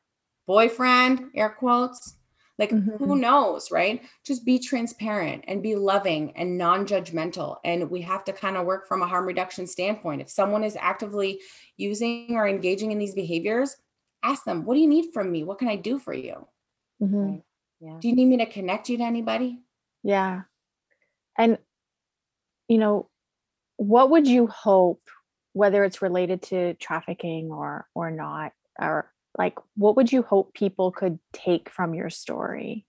[0.47, 2.17] boyfriend, air quotes.
[2.59, 3.21] Like, who Mhm.
[3.21, 4.03] knows, right?
[4.25, 7.59] Just be transparent and be loving and non judgmental.
[7.65, 10.23] And we have to kind of work from a harm reduction standpoint.
[10.23, 11.43] If someone is actively
[11.77, 13.77] using or engaging in these behaviors,
[14.23, 15.45] ask them, What do you need from me?
[15.45, 16.49] What can I do for you?
[17.03, 17.35] Mhm.
[17.35, 17.45] Right.
[17.81, 17.99] Yeah.
[18.01, 19.63] Do you need me to connect you to anybody?
[20.03, 20.45] Yeah.
[21.39, 21.59] And,
[22.69, 23.09] you know,
[23.77, 25.03] what would you hope,
[25.55, 30.91] whether it's related to trafficking or or not, or like what would you hope people
[30.91, 32.87] could take from your story?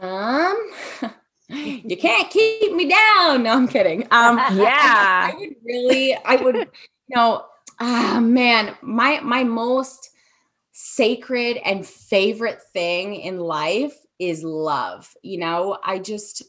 [0.00, 0.70] Um,
[1.48, 3.42] you can't keep me down.
[3.42, 4.06] No, I'm kidding.
[4.10, 5.30] Um, Yeah.
[5.32, 7.44] I would really, I would, you know,
[7.80, 10.10] ah, man, my my most
[10.72, 15.12] sacred and favorite thing in life is love.
[15.22, 16.42] You know, I just,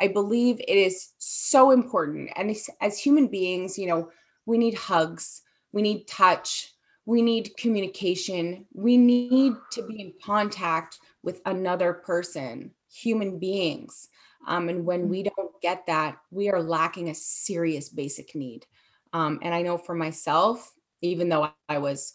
[0.00, 2.30] I believe it is so important.
[2.36, 4.10] And as human beings, you know,
[4.46, 6.73] we need hugs, we need touch,
[7.06, 14.08] we need communication, we need to be in contact with another person, human beings.
[14.46, 18.66] Um, and when we don't get that, we are lacking a serious basic need.
[19.12, 22.14] Um, and I know for myself, even though I was,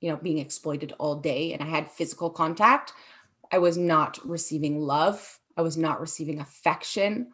[0.00, 2.92] you know, being exploited all day and I had physical contact,
[3.52, 5.38] I was not receiving love.
[5.56, 7.28] I was not receiving affection.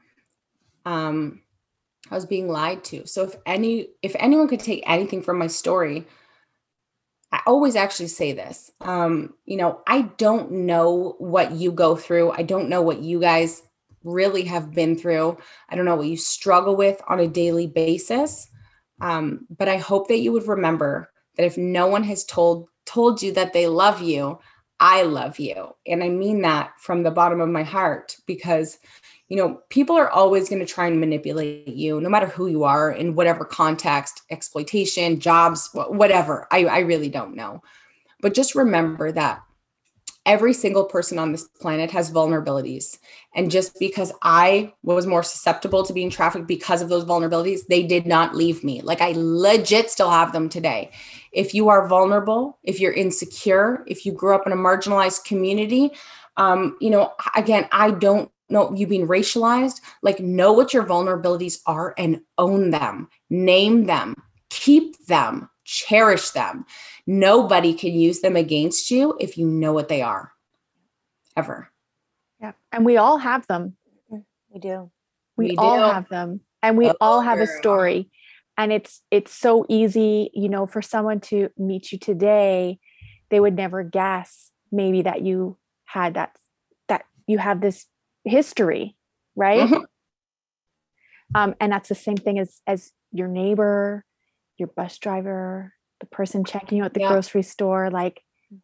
[0.85, 1.43] Um,
[2.11, 3.07] I was being lied to.
[3.07, 6.07] So if any, if anyone could take anything from my story,
[7.33, 8.71] I always actually say this.
[8.81, 12.33] Um, you know, I don't know what you go through.
[12.33, 13.63] I don't know what you guys
[14.03, 15.39] really have been through.
[15.69, 18.49] I don't know what you struggle with on a daily basis.
[19.01, 23.23] Um, but I hope that you would remember that if no one has told told
[23.23, 24.39] you that they love you,
[24.81, 25.75] I love you.
[25.87, 28.79] And I mean that from the bottom of my heart because
[29.31, 32.65] you know, people are always going to try and manipulate you no matter who you
[32.65, 36.49] are in whatever context, exploitation, jobs, whatever.
[36.51, 37.63] I I really don't know.
[38.21, 39.43] But just remember that
[40.27, 42.99] every single person on this planet has vulnerabilities.
[43.35, 47.85] And just because I was more susceptible to being trafficked because of those vulnerabilities, they
[47.85, 48.83] did not leave me.
[48.83, 50.91] Like I legit still have them today.
[51.31, 55.93] If you are vulnerable, if you're insecure, if you grew up in a marginalized community,
[56.37, 61.61] um, you know, again, I don't no you being racialized like know what your vulnerabilities
[61.67, 64.15] are and own them name them
[64.51, 66.67] keep them cherish them.
[67.07, 70.33] Nobody can use them against you if you know what they are.
[71.37, 71.71] Ever.
[72.41, 73.77] Yeah and we all have them.
[74.09, 74.91] We do.
[75.37, 75.93] We, we all do.
[75.95, 78.11] have them and we oh, all have a story.
[78.59, 82.79] And it's it's so easy you know for someone to meet you today
[83.31, 86.37] they would never guess maybe that you had that
[86.89, 87.87] that you have this
[88.25, 88.97] history
[89.37, 89.85] right mm-hmm.
[91.35, 94.05] um, and that's the same thing as as your neighbor
[94.59, 97.09] your bus driver the person checking you at the yeah.
[97.09, 98.23] grocery store like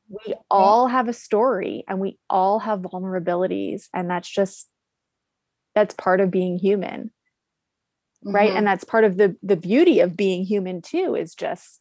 [0.09, 4.69] we all have a story and we all have vulnerabilities and that's just
[5.75, 7.11] that's part of being human
[8.25, 8.35] mm-hmm.
[8.35, 11.81] right and that's part of the the beauty of being human too is just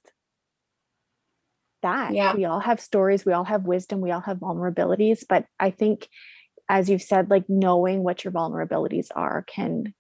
[1.82, 2.36] that yeah.
[2.36, 6.08] we all have stories we all have wisdom we all have vulnerabilities but i think
[6.70, 9.94] as you've said like knowing what your vulnerabilities are can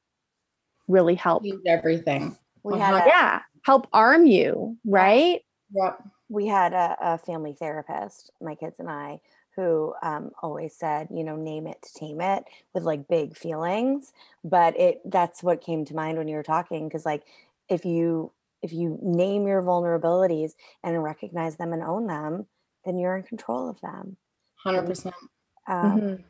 [0.87, 2.83] really help everything we uh-huh.
[2.83, 5.41] had a, yeah help arm you right
[5.73, 9.19] yep we had a, a family therapist my kids and i
[9.55, 12.43] who um, always said, you know, name it to tame it
[12.73, 14.11] with like big feelings.
[14.43, 16.89] But it that's what came to mind when you were talking.
[16.89, 17.23] Cause like
[17.69, 20.53] if you if you name your vulnerabilities
[20.83, 22.47] and recognize them and own them,
[22.83, 24.17] then you're in control of them.
[24.55, 25.15] Hundred percent.
[25.67, 26.23] Um, mm-hmm.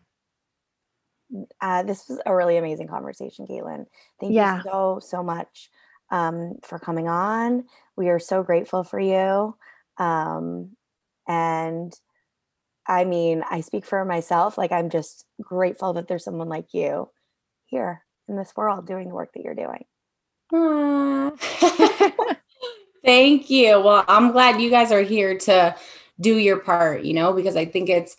[1.62, 3.86] Uh, this was a really amazing conversation, Caitlin.
[4.20, 4.58] Thank yeah.
[4.58, 5.70] you so so much
[6.12, 7.66] um, for coming on.
[7.96, 9.56] We are so grateful for you.
[9.98, 10.72] Um,
[11.28, 11.94] and
[12.88, 14.58] I mean, I speak for myself.
[14.58, 17.10] Like, I'm just grateful that there's someone like you
[17.66, 19.86] here in this world doing the work that you're doing.
[23.04, 23.80] Thank you.
[23.80, 25.76] Well, I'm glad you guys are here to
[26.20, 28.16] do your part, you know, because I think it's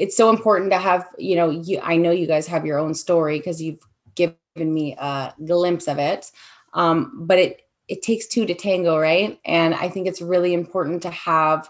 [0.00, 2.94] it's so important to have, you know, you I know you guys have your own
[2.94, 6.32] story because you've given me a glimpse of it.
[6.72, 9.38] Um, but it it takes two to tango, right?
[9.44, 11.68] And I think it's really important to have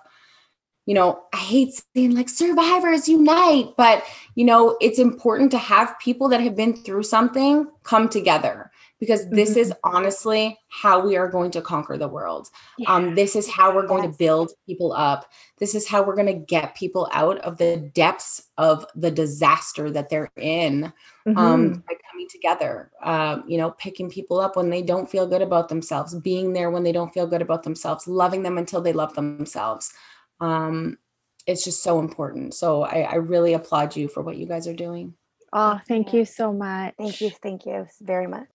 [0.87, 4.05] you know, I hate saying like survivors unite, but
[4.37, 8.70] you know, it's important to have people that have been through something come together
[9.01, 9.61] because this mm-hmm.
[9.61, 12.49] is honestly how we are going to conquer the world.
[12.79, 12.95] Yeah.
[12.95, 14.13] Um, this is how we're going yes.
[14.13, 15.27] to build people up.
[15.59, 19.91] This is how we're going to get people out of the depths of the disaster
[19.91, 20.93] that they're in um,
[21.27, 21.39] mm-hmm.
[21.39, 22.93] um, by coming together.
[23.03, 26.71] Uh, you know, picking people up when they don't feel good about themselves, being there
[26.71, 29.93] when they don't feel good about themselves, loving them until they love themselves.
[30.41, 30.99] Um,
[31.47, 32.55] it's just so important.
[32.55, 35.15] So I, I really applaud you for what you guys are doing.
[35.53, 36.95] Oh, thank you so much.
[36.97, 37.31] Thank you.
[37.31, 38.47] Thank you very much.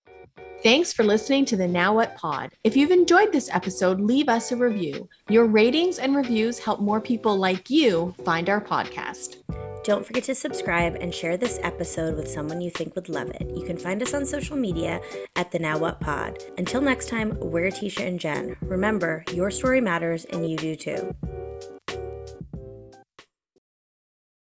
[0.64, 2.52] Thanks for listening to the Now What Pod.
[2.64, 5.08] If you've enjoyed this episode, leave us a review.
[5.30, 9.38] Your ratings and reviews help more people like you find our podcast.
[9.84, 13.48] Don't forget to subscribe and share this episode with someone you think would love it.
[13.56, 15.00] You can find us on social media
[15.36, 16.40] at the Now What Pod.
[16.58, 18.56] Until next time, we're Tisha and Jen.
[18.62, 21.16] Remember, your story matters and you do too.